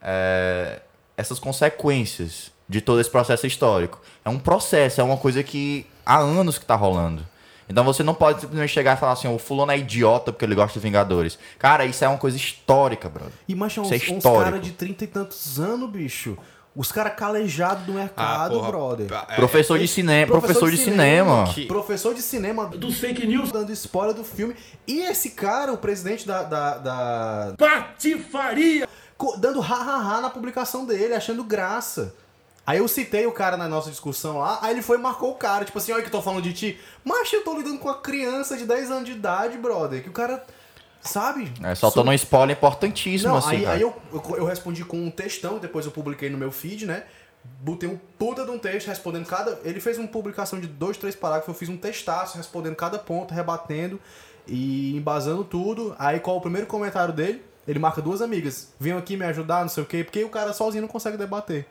É, 0.00 0.80
essas 1.16 1.38
consequências 1.38 2.50
de 2.68 2.80
todo 2.80 3.00
esse 3.00 3.10
processo 3.10 3.46
histórico. 3.46 4.00
É 4.24 4.30
um 4.30 4.38
processo, 4.38 5.00
é 5.00 5.04
uma 5.04 5.16
coisa 5.16 5.42
que 5.42 5.86
há 6.06 6.18
anos 6.18 6.58
que 6.58 6.64
tá 6.64 6.74
rolando. 6.74 7.26
Então 7.68 7.84
você 7.84 8.02
não 8.02 8.14
pode 8.14 8.40
simplesmente 8.40 8.72
chegar 8.72 8.96
e 8.96 9.00
falar 9.00 9.12
assim, 9.12 9.28
o 9.28 9.38
fulano 9.38 9.72
é 9.72 9.78
idiota 9.78 10.32
porque 10.32 10.44
ele 10.44 10.54
gosta 10.54 10.78
de 10.78 10.82
Vingadores. 10.82 11.38
Cara, 11.58 11.84
isso 11.84 12.04
é 12.04 12.08
uma 12.08 12.18
coisa 12.18 12.36
histórica, 12.36 13.08
brother. 13.08 13.32
E, 13.48 13.54
mas 13.54 13.76
uns, 13.78 13.90
Isso 13.90 13.94
é 13.94 13.96
uns 13.96 14.16
histórico. 14.18 14.44
caras 14.44 14.62
de 14.62 14.72
30 14.72 15.04
e 15.04 15.06
tantos 15.06 15.60
anos, 15.60 15.90
bicho. 15.90 16.36
Os 16.74 16.90
caras 16.90 17.14
calejados 17.16 17.84
do 17.84 17.92
mercado, 17.92 18.54
porra, 18.54 18.68
brother. 18.70 19.06
é, 19.28 19.34
professor 19.36 19.78
de 19.78 19.86
cinema, 19.86 20.26
professor, 20.40 20.70
de 20.70 20.78
cinema. 20.78 21.44
que- 21.52 21.66
Professor 21.66 22.14
de 22.14 22.22
cinema 22.22 22.66
Dos 22.66 22.98
fake 22.98 23.26
news. 23.26 23.52
dando 23.52 23.70
spoiler 23.72 24.14
do 24.14 24.24
filme. 24.24 24.56
E 24.86 25.00
esse 25.02 25.30
cara, 25.30 25.70
o 25.72 25.76
presidente 25.76 26.26
da. 26.26 26.42
da, 26.42 26.78
da- 26.78 27.54
Patifaria. 27.58 28.88
dando 29.38 29.60
ha-ha-ha 29.60 30.20
na 30.20 30.30
publicação 30.30 30.84
dele, 30.86 31.14
achando 31.14 31.44
graça. 31.44 32.14
Aí 32.66 32.78
eu 32.78 32.88
citei 32.88 33.26
o 33.26 33.32
cara 33.32 33.56
na 33.56 33.68
nossa 33.68 33.90
discussão 33.90 34.38
lá, 34.38 34.58
aí 34.62 34.72
ele 34.72 34.82
foi 34.82 34.96
e 34.96 35.00
marcou 35.00 35.32
o 35.32 35.34
cara, 35.34 35.64
tipo 35.64 35.76
assim, 35.78 35.92
olha 35.92 36.00
que 36.02 36.08
eu 36.08 36.12
tô 36.12 36.22
falando 36.22 36.42
de 36.42 36.52
ti. 36.52 36.80
Mas 37.04 37.32
eu 37.32 37.42
tô 37.44 37.56
lidando 37.56 37.78
com 37.78 37.88
uma 37.88 37.98
criança 37.98 38.56
de 38.56 38.64
10 38.64 38.90
anos 38.90 39.04
de 39.04 39.12
idade, 39.12 39.58
brother. 39.58 40.02
Que 40.02 40.08
o 40.08 40.12
cara. 40.12 40.42
Sabe? 41.02 41.52
É, 41.62 41.74
soltando 41.74 42.10
um 42.10 42.14
spoiler 42.14 42.56
importantíssimo, 42.56 43.30
Não, 43.30 43.38
assim, 43.38 43.56
aí, 43.56 43.66
aí 43.66 43.82
eu, 43.82 43.94
eu, 44.12 44.36
eu 44.36 44.44
respondi 44.44 44.84
com 44.84 44.96
um 44.96 45.10
textão, 45.10 45.58
depois 45.58 45.84
eu 45.84 45.90
publiquei 45.90 46.30
no 46.30 46.38
meu 46.38 46.52
feed, 46.52 46.86
né? 46.86 47.04
Botei 47.60 47.88
um 47.88 47.98
puta 48.18 48.44
de 48.44 48.50
um 48.52 48.58
texto 48.58 48.86
respondendo 48.86 49.26
cada. 49.26 49.58
Ele 49.64 49.80
fez 49.80 49.98
uma 49.98 50.06
publicação 50.06 50.60
de 50.60 50.68
dois, 50.68 50.96
três 50.96 51.16
parágrafos, 51.16 51.48
eu 51.48 51.58
fiz 51.58 51.68
um 51.68 51.76
textaço 51.76 52.36
respondendo 52.36 52.76
cada 52.76 53.00
ponto, 53.00 53.34
rebatendo 53.34 54.00
e 54.46 54.96
embasando 54.96 55.42
tudo. 55.42 55.94
Aí 55.98 56.20
qual 56.20 56.36
o 56.36 56.40
primeiro 56.40 56.68
comentário 56.68 57.12
dele? 57.12 57.42
Ele 57.66 57.80
marca 57.80 58.00
duas 58.00 58.22
amigas. 58.22 58.72
Venham 58.78 58.98
aqui 58.98 59.16
me 59.16 59.24
ajudar, 59.26 59.62
não 59.62 59.68
sei 59.68 59.82
o 59.82 59.86
quê. 59.86 60.04
Porque 60.04 60.22
o 60.22 60.28
cara 60.28 60.52
sozinho 60.52 60.82
não 60.82 60.88
consegue 60.88 61.16
debater. 61.16 61.66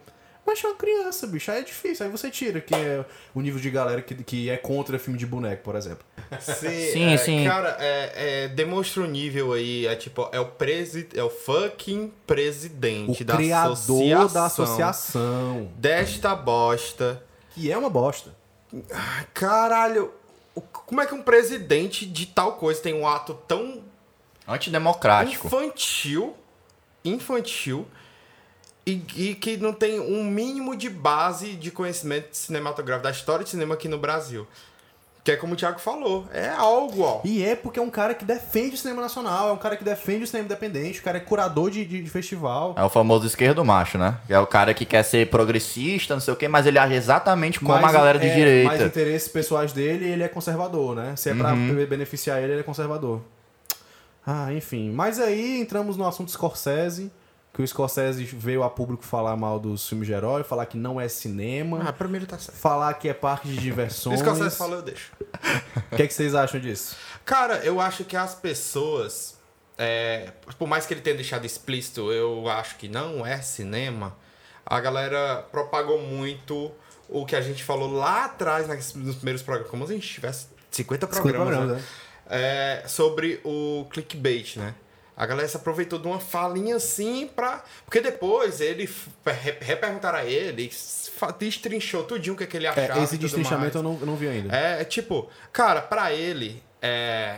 Mas 0.52 0.62
é 0.64 0.68
uma 0.68 0.76
criança, 0.76 1.26
bicho. 1.28 1.50
Aí 1.50 1.60
é 1.60 1.64
difícil. 1.64 2.06
Aí 2.06 2.12
você 2.12 2.30
tira 2.30 2.60
que 2.60 2.76
é 2.76 3.06
o 3.34 3.40
nível 3.40 3.58
de 3.60 3.70
galera 3.70 4.02
que, 4.02 4.14
que 4.16 4.50
é 4.50 4.58
contra 4.58 5.00
filme 5.00 5.18
de 5.18 5.26
boneco, 5.26 5.64
por 5.64 5.76
exemplo. 5.78 6.06
Sim, 6.42 6.70
Sim, 6.92 7.14
é, 7.14 7.18
sim. 7.18 7.46
Cara, 7.46 7.78
é, 7.80 8.12
é, 8.16 8.48
demonstra 8.50 9.02
o 9.04 9.06
nível 9.08 9.54
aí. 9.54 9.88
É 9.88 9.96
tipo, 9.96 10.28
é 10.34 10.40
o, 10.42 10.46
presi 10.46 11.08
é 11.16 11.24
o 11.24 11.30
fucking 11.30 12.12
presidente 12.28 13.24
O 13.24 13.26
da 13.26 13.36
criador 13.38 13.72
associação 13.74 14.28
da 14.34 14.46
associação. 14.46 15.72
desta 15.78 16.36
bosta. 16.36 17.24
Que 17.52 17.72
é 17.72 17.78
uma 17.78 17.90
bosta. 17.90 18.36
Caralho, 19.34 20.12
o- 20.56 20.62
como 20.62 21.02
é 21.02 21.06
que 21.06 21.14
um 21.14 21.22
presidente 21.22 22.06
de 22.06 22.26
tal 22.26 22.54
coisa 22.54 22.82
tem 22.82 22.94
um 22.94 23.08
ato 23.08 23.34
tão 23.48 23.84
Antidemocrático. 24.48 25.48
infantil, 25.48 26.36
infantil, 27.06 27.88
e, 28.86 29.02
e 29.16 29.36
que 29.36 29.58
não 29.58 29.74
tem 29.74 30.00
um 30.00 30.24
mínimo 30.24 30.76
de 30.76 30.90
base 30.90 31.54
de 31.54 31.72
conhecimento 31.72 32.30
cinematográfico, 32.36 33.04
da 33.04 33.12
história 33.12 33.44
de 33.44 33.50
cinema 33.50 33.76
aqui 33.76 33.88
no 33.88 33.98
Brasil. 33.98 34.48
Que 35.24 35.34
é 35.34 35.36
como 35.36 35.54
o 35.54 35.56
Thiago 35.56 35.78
falou, 35.78 36.26
é 36.34 36.50
algo, 36.50 37.04
ó. 37.04 37.22
E 37.24 37.46
é 37.46 37.56
porque 37.56 37.78
é 37.78 37.82
um 37.82 37.92
cara 37.92 38.16
que 38.16 38.26
defende 38.26 38.74
o 38.74 38.78
cinema 38.80 39.04
nacional, 39.04 39.50
é 39.50 39.52
um 39.52 39.58
cara 39.58 39.78
que 39.78 39.84
defende 39.84 40.24
o 40.24 40.28
cinema 40.28 40.46
independente, 40.46 41.00
o 41.00 41.04
cara 41.04 41.18
é 41.18 41.22
curador 41.22 41.70
de, 41.70 41.86
de, 41.86 42.02
de 42.02 42.10
festival. 42.10 42.74
É 42.76 42.84
o 42.84 42.90
famoso 42.90 43.28
esquerdo 43.28 43.64
macho, 43.64 44.00
né? 44.00 44.18
Que 44.26 44.34
é 44.34 44.40
o 44.40 44.48
cara 44.48 44.74
que 44.74 44.84
quer 44.84 45.04
ser 45.04 45.30
progressista, 45.30 46.16
não 46.16 46.22
sei 46.22 46.34
o 46.34 46.38
quê, 46.38 46.48
mas 46.48 46.66
ele 46.66 46.80
age 46.80 46.96
exatamente 46.96 47.60
como 47.60 47.74
a 47.74 47.92
galera 47.92 48.18
de 48.18 48.26
é, 48.26 48.34
direita. 48.34 48.68
Mais 48.70 48.82
interesses 48.82 49.28
pessoais 49.28 49.72
dele, 49.72 50.06
ele 50.10 50.24
é 50.24 50.28
conservador, 50.28 50.96
né? 50.96 51.16
Se 51.16 51.30
é 51.30 51.36
pra 51.36 51.54
Uhum. 51.54 51.86
beneficiar 51.86 52.42
ele, 52.42 52.54
ele 52.54 52.62
é 52.62 52.64
conservador. 52.64 53.22
Ah, 54.26 54.52
enfim. 54.52 54.92
Mas 54.92 55.20
aí 55.20 55.60
entramos 55.62 55.98
no 55.98 56.08
assunto 56.08 56.32
Scorsese, 56.32 57.12
que 57.54 57.62
o 57.62 57.68
Scorsese 57.68 58.24
veio 58.24 58.64
a 58.64 58.70
público 58.70 59.04
falar 59.04 59.36
mal 59.36 59.60
dos 59.60 59.88
filmes 59.88 60.08
de 60.08 60.14
herói, 60.14 60.44
falar 60.44 60.66
que 60.66 60.78
não 60.78 61.00
é 61.02 61.08
cinema, 61.10 61.84
Ah, 61.86 61.92
pra 61.94 62.08
mim 62.08 62.18
ele 62.18 62.26
tá 62.26 62.38
certo. 62.40 62.58
falar 62.58 62.94
que 62.94 63.10
é 63.10 63.14
parque 63.14 63.48
de 63.50 63.58
diversões. 63.58 64.22
que 64.24 64.30
você 64.30 64.50
falou, 64.50 64.78
eu 64.78 64.82
deixo. 64.82 65.12
O 65.92 65.96
que, 65.96 66.04
é 66.04 66.08
que 66.08 66.14
vocês 66.14 66.34
acham 66.34 66.60
disso? 66.60 66.96
Cara, 67.26 67.58
eu 67.58 67.80
acho 67.82 68.04
que 68.06 68.16
as 68.16 68.34
pessoas. 68.36 69.38
é, 69.78 70.32
por 70.58 70.68
mais 70.68 70.86
que 70.86 70.94
ele 70.94 71.02
tenha 71.02 71.16
deixado 71.16 71.44
explícito, 71.46 72.12
eu 72.12 72.48
acho 72.50 72.78
que 72.78 72.88
não 72.88 73.26
é 73.26 73.42
cinema. 73.42 74.16
A 74.66 74.80
galera 74.80 75.46
propagou 75.52 76.00
muito 76.02 76.72
o 77.10 77.26
que 77.26 77.36
a 77.36 77.42
gente 77.42 77.64
falou 77.64 77.92
lá 77.92 78.26
atrás, 78.26 78.68
nas- 78.68 78.94
nos 78.94 79.16
primeiros 79.16 79.42
programas. 79.42 79.70
Como 79.72 79.86
se 79.88 79.92
a 79.92 79.96
gente 79.96 80.08
tivesse 80.08 80.48
50 80.70 81.08
programas. 81.08 81.48
programas, 81.48 81.78
né? 81.78 81.84
É, 82.30 82.84
sobre 82.88 83.42
o 83.44 83.86
clickbait, 83.92 84.56
né? 84.58 84.74
A 85.22 85.26
galera 85.28 85.48
se 85.48 85.56
aproveitou 85.56 86.00
de 86.00 86.08
uma 86.08 86.20
falinha 86.20 86.78
assim 86.78 87.28
pra. 87.36 87.64
Porque 87.86 88.02
depois 88.02 88.60
ele. 88.60 88.90
Reperguntaram 89.60 90.18
a 90.18 90.26
ele, 90.26 90.72
destrinchou 91.38 92.04
tudinho 92.04 92.34
o 92.34 92.38
que, 92.38 92.44
é 92.44 92.48
que 92.48 92.58
ele 92.58 92.66
achava. 92.66 93.00
É, 93.00 93.04
esse 93.04 93.18
destrinchamento 93.20 93.78
eu 93.78 93.84
não, 93.84 94.00
eu 94.00 94.06
não 94.08 94.16
vi 94.16 94.28
ainda. 94.28 94.56
É, 94.56 94.84
tipo, 94.84 95.30
cara, 95.54 95.80
pra 95.80 96.12
ele, 96.12 96.64
é. 96.82 97.38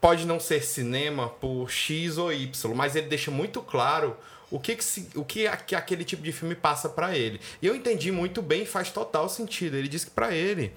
Pode 0.00 0.24
não 0.24 0.38
ser 0.40 0.62
cinema 0.64 1.28
por 1.28 1.68
X 1.68 2.16
ou 2.16 2.32
Y, 2.32 2.74
mas 2.76 2.94
ele 2.94 3.08
deixa 3.08 3.30
muito 3.32 3.60
claro 3.60 4.16
o 4.50 4.58
que, 4.58 4.76
que, 4.76 4.84
se- 4.84 5.10
o 5.16 5.24
que, 5.24 5.48
que 5.66 5.74
aquele 5.74 6.04
tipo 6.04 6.22
de 6.22 6.30
filme 6.32 6.54
passa 6.54 6.88
pra 6.88 7.16
ele. 7.16 7.40
E 7.60 7.66
eu 7.66 7.74
entendi 7.74 8.10
muito 8.10 8.40
bem, 8.40 8.64
faz 8.64 8.90
total 8.90 9.28
sentido. 9.28 9.76
Ele 9.76 9.88
diz 9.88 10.04
que 10.04 10.10
pra 10.12 10.32
ele, 10.32 10.72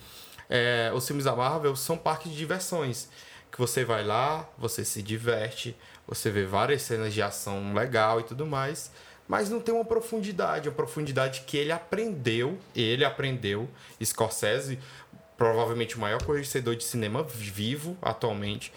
é, 0.50 0.92
os 0.94 1.06
filmes 1.08 1.24
da 1.26 1.36
Marvel 1.36 1.76
são 1.76 1.96
parques 1.96 2.32
de 2.32 2.38
diversões. 2.38 3.08
Que 3.54 3.60
você 3.60 3.86
vai 3.86 4.04
lá, 4.04 4.50
você 4.58 4.84
se 4.84 5.04
diverte, 5.04 5.78
você 6.08 6.32
vê 6.32 6.44
várias 6.44 6.82
cenas 6.82 7.14
de 7.14 7.22
ação 7.22 7.72
legal 7.72 8.20
e 8.20 8.24
tudo 8.24 8.48
mais, 8.48 8.92
mas 9.28 9.48
não 9.48 9.62
tem 9.62 9.76
uma 9.76 9.86
profundidade, 9.86 10.68
uma 10.68 10.76
profundidade 10.76 11.42
que 11.42 11.56
ele 11.56 11.72
aprendeu, 11.72 12.58
ele 12.76 13.06
aprendeu, 13.06 13.70
Scorsese, 14.04 14.80
provavelmente 15.38 15.96
o 15.96 16.00
maior 16.00 16.24
conhecedor 16.24 16.76
de 16.76 16.84
cinema 16.84 17.22
vivo 17.22 17.96
atualmente, 18.02 18.74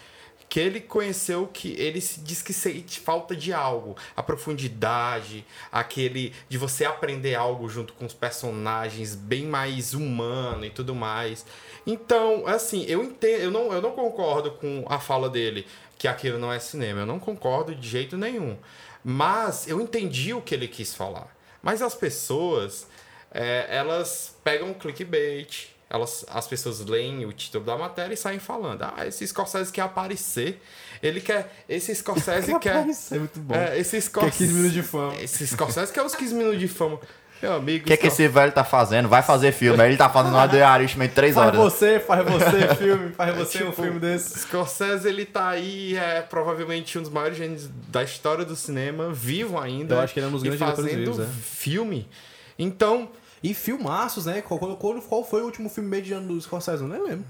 que 0.49 0.59
ele 0.59 0.79
conheceu 0.79 1.47
que 1.47 1.75
ele 1.77 1.99
se 1.99 2.21
diz 2.21 2.41
que 2.41 2.53
sente 2.53 2.99
falta 2.99 3.35
de 3.35 3.51
algo, 3.51 3.95
a 4.15 4.23
profundidade, 4.23 5.45
aquele 5.71 6.33
de 6.47 6.57
você 6.57 6.85
aprender 6.85 7.35
algo 7.35 7.67
junto 7.67 7.93
com 7.93 8.05
os 8.05 8.13
personagens 8.13 9.13
bem 9.13 9.45
mais 9.45 9.93
humano 9.93 10.65
e 10.65 10.69
tudo 10.69 10.95
mais. 10.95 11.45
Então, 11.85 12.47
assim, 12.47 12.85
eu 12.87 13.03
entendo, 13.03 13.41
eu 13.41 13.51
não, 13.51 13.73
eu 13.73 13.81
não 13.81 13.91
concordo 13.91 14.51
com 14.51 14.85
a 14.87 14.99
fala 14.99 15.29
dele 15.29 15.65
que 15.97 16.07
aquilo 16.07 16.37
não 16.37 16.53
é 16.53 16.59
cinema, 16.59 17.01
eu 17.01 17.05
não 17.05 17.19
concordo 17.19 17.75
de 17.75 17.87
jeito 17.87 18.17
nenhum. 18.17 18.57
Mas 19.03 19.67
eu 19.67 19.81
entendi 19.81 20.33
o 20.33 20.41
que 20.41 20.53
ele 20.53 20.67
quis 20.67 20.93
falar. 20.93 21.35
Mas 21.61 21.81
as 21.81 21.95
pessoas, 21.95 22.87
é, 23.31 23.65
elas 23.69 24.35
pegam 24.43 24.73
clickbait, 24.73 25.69
elas, 25.89 26.25
as 26.29 26.47
pessoas 26.47 26.83
leem 26.85 27.25
o 27.25 27.31
título 27.31 27.63
da 27.63 27.77
matéria 27.77 28.13
e 28.13 28.17
saem 28.17 28.39
falando. 28.39 28.83
Ah, 28.83 29.07
esse 29.07 29.25
Scorsese 29.25 29.71
quer 29.71 29.83
aparecer. 29.83 30.61
Ele 31.01 31.21
quer. 31.21 31.53
Esse 31.69 31.95
Scorsese 31.95 32.57
quer. 32.59 32.85
Isso 32.87 33.15
é 33.15 33.19
muito 33.19 33.39
bom. 33.39 33.55
É, 33.55 33.79
esse 33.79 33.91
Quer 33.91 34.01
Scorsese. 34.01 34.37
15 34.37 34.53
minutos 34.53 34.73
de 34.73 34.83
fama. 34.83 35.15
Esse 35.21 35.47
Scorsese 35.47 35.93
quer 35.93 36.03
os 36.03 36.15
15 36.15 36.35
minutos 36.35 36.59
de 36.59 36.67
fama. 36.67 36.99
Meu 37.41 37.53
amigo. 37.53 37.83
O 37.83 37.87
que, 37.87 37.93
é 37.93 37.97
que 37.97 38.07
esse 38.07 38.27
velho 38.27 38.51
tá 38.51 38.63
fazendo? 38.63 39.07
Vai 39.07 39.21
fazer 39.21 39.51
filme. 39.51 39.81
Aí 39.81 39.91
ele 39.91 39.97
tá 39.97 40.09
fazendo 40.09 40.33
uma 40.33 40.47
The 40.47 40.75
Irishman 40.75 41.07
em 41.07 41.11
3 41.11 41.35
Faz 41.35 41.47
horas. 41.47 41.59
você, 41.59 41.99
faz 41.99 42.25
você 42.25 42.75
filme, 42.75 43.11
faz 43.13 43.35
você 43.37 43.63
um 43.63 43.69
tipo, 43.69 43.83
filme 43.83 43.99
desse. 43.99 44.39
Scorsese, 44.39 45.07
ele 45.07 45.23
tá 45.23 45.49
aí, 45.49 45.95
é 45.95 46.21
provavelmente 46.21 46.97
um 46.97 47.01
dos 47.01 47.11
maiores 47.11 47.37
gênios 47.37 47.69
da 47.89 48.03
história 48.03 48.43
do 48.43 48.55
cinema, 48.55 49.13
vivo 49.13 49.59
ainda. 49.59 49.95
Eu 49.95 49.99
acho 49.99 50.13
que 50.13 50.19
ele 50.19 50.25
é 50.25 50.29
um 50.29 50.31
dos 50.31 50.43
grandes 50.43 50.59
fazendo 50.59 50.87
vivos, 50.87 51.19
é. 51.19 51.25
filme. 51.25 52.09
Então, 52.57 53.09
E 53.43 53.53
filmaços, 53.53 54.25
né? 54.25 54.41
Qual, 54.41 54.59
qual, 54.59 54.77
qual- 55.01 55.23
foi 55.23 55.41
o 55.41 55.45
último 55.45 55.69
filme 55.69 55.89
mediano 55.89 56.27
do 56.27 56.41
Scorsese? 56.41 56.81
Eu 56.81 56.87
nem 56.89 57.01
lembro. 57.01 57.25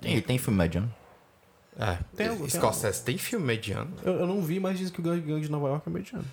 Tem, 0.00 0.20
tem 0.20 0.38
filme 0.38 0.58
mediano. 0.58 0.92
é, 1.78 1.98
Tem 2.16 2.28
algum- 2.28 2.46
tem 2.46 2.50
Scorsese 2.50 3.02
tem 3.02 3.18
filme 3.18 3.44
mediano. 3.44 3.92
Eu, 4.04 4.14
eu 4.20 4.26
não 4.26 4.42
vi, 4.42 4.60
mas 4.60 4.78
diz 4.78 4.90
que 4.90 5.00
o 5.00 5.02
Gangue 5.02 5.40
de 5.40 5.50
Nova 5.50 5.68
York 5.68 5.88
é 5.88 5.90
mediano. 5.90 6.24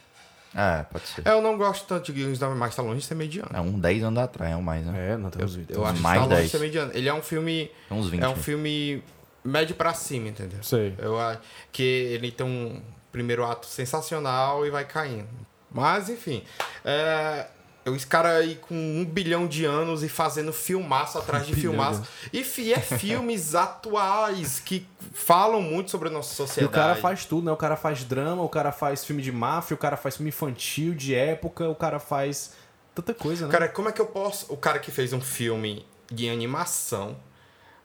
É, 0.54 0.84
pode 0.84 1.06
ser. 1.08 1.28
É, 1.28 1.32
Eu 1.32 1.42
não 1.42 1.58
gosto 1.58 1.86
tanto 1.86 2.14
de 2.14 2.22
Gangs 2.22 2.40
da 2.40 2.48
mas 2.50 2.74
tá 2.76 2.82
longe 2.82 3.02
de 3.02 3.06
ser 3.06 3.16
mediano. 3.16 3.50
É 3.54 3.60
um 3.60 3.78
10 3.78 4.04
anos 4.04 4.24
atrás, 4.24 4.54
é 4.54 4.56
um 4.56 4.62
mais, 4.62 4.86
né? 4.86 5.12
É, 5.12 5.18
não 5.18 5.30
tem 5.30 5.44
os 5.44 5.54
vídeos. 5.56 5.78
Eu 5.78 5.86
acho 5.86 6.02
mais 6.02 6.22
que 6.22 6.30
tá 6.30 6.36
longe 6.36 6.46
de 6.48 6.50
10. 6.50 6.52
ser 6.52 6.60
mediano. 6.60 6.92
Ele 6.94 7.10
é 7.10 7.14
um 7.14 7.22
filme. 7.22 7.70
Uns 7.92 8.08
20. 8.10 8.24
É 8.24 8.28
um 8.28 8.32
né? 8.32 8.38
filme 8.38 9.04
médio 9.44 9.76
pra 9.76 9.94
cima, 9.94 10.30
entendeu? 10.30 10.64
Sei. 10.64 10.96
Eu 10.98 11.20
acho 11.20 11.42
que 11.74 11.84
ele 11.84 12.32
tem 12.32 12.46
um 12.46 12.82
primeiro 13.12 13.44
ato 13.46 13.66
sensacional 13.66 14.66
e 14.66 14.70
vai 14.70 14.86
caindo. 14.86 15.28
Mas, 15.70 16.08
enfim. 16.10 16.42
É, 16.86 17.48
esse 17.94 18.08
cara 18.08 18.38
aí 18.38 18.56
com 18.56 18.74
um 18.74 19.06
bilhão 19.06 19.46
de 19.46 19.66
anos 19.66 20.02
e 20.02 20.10
fazendo 20.10 20.52
filmaço 20.52 21.18
atrás 21.20 21.46
de 21.46 21.54
de 21.56 21.62
filmaço. 21.62 22.02
E 22.34 22.44
fi- 22.44 22.74
é 22.74 22.80
filmes 22.80 23.54
atuais 23.56 24.60
que 24.60 24.88
falam 25.14 25.62
muito 25.62 25.92
sobre 25.92 26.10
a 26.10 26.12
nossa 26.12 26.34
E 26.34 26.36
sociedade. 26.36 26.68
o 26.68 26.76
cara 26.76 26.96
faz 26.96 27.26
tudo, 27.26 27.46
né? 27.46 27.52
O 27.52 27.58
cara 27.58 27.76
faz 27.76 28.04
drama, 28.04 28.42
o 28.42 28.50
cara 28.50 28.72
faz 28.72 29.04
filme 29.06 29.22
de 29.22 29.32
máfia, 29.32 29.76
o 29.76 29.78
cara 29.78 29.98
faz 29.98 30.16
filme 30.18 30.30
infantil, 30.30 30.96
de 30.96 31.14
época, 31.14 31.70
o 31.70 31.76
cara 31.76 32.00
faz 32.00 32.54
tanta 32.96 33.14
coisa, 33.14 33.46
né? 33.46 33.52
Cara, 33.52 33.68
como 33.68 33.90
é 33.90 33.92
que 33.92 34.02
eu 34.02 34.08
posso. 34.08 34.52
O 34.52 34.58
cara 34.58 34.80
que 34.80 34.90
fez 34.90 35.14
um 35.14 35.22
filme 35.22 35.86
de 36.12 36.30
animação, 36.30 37.18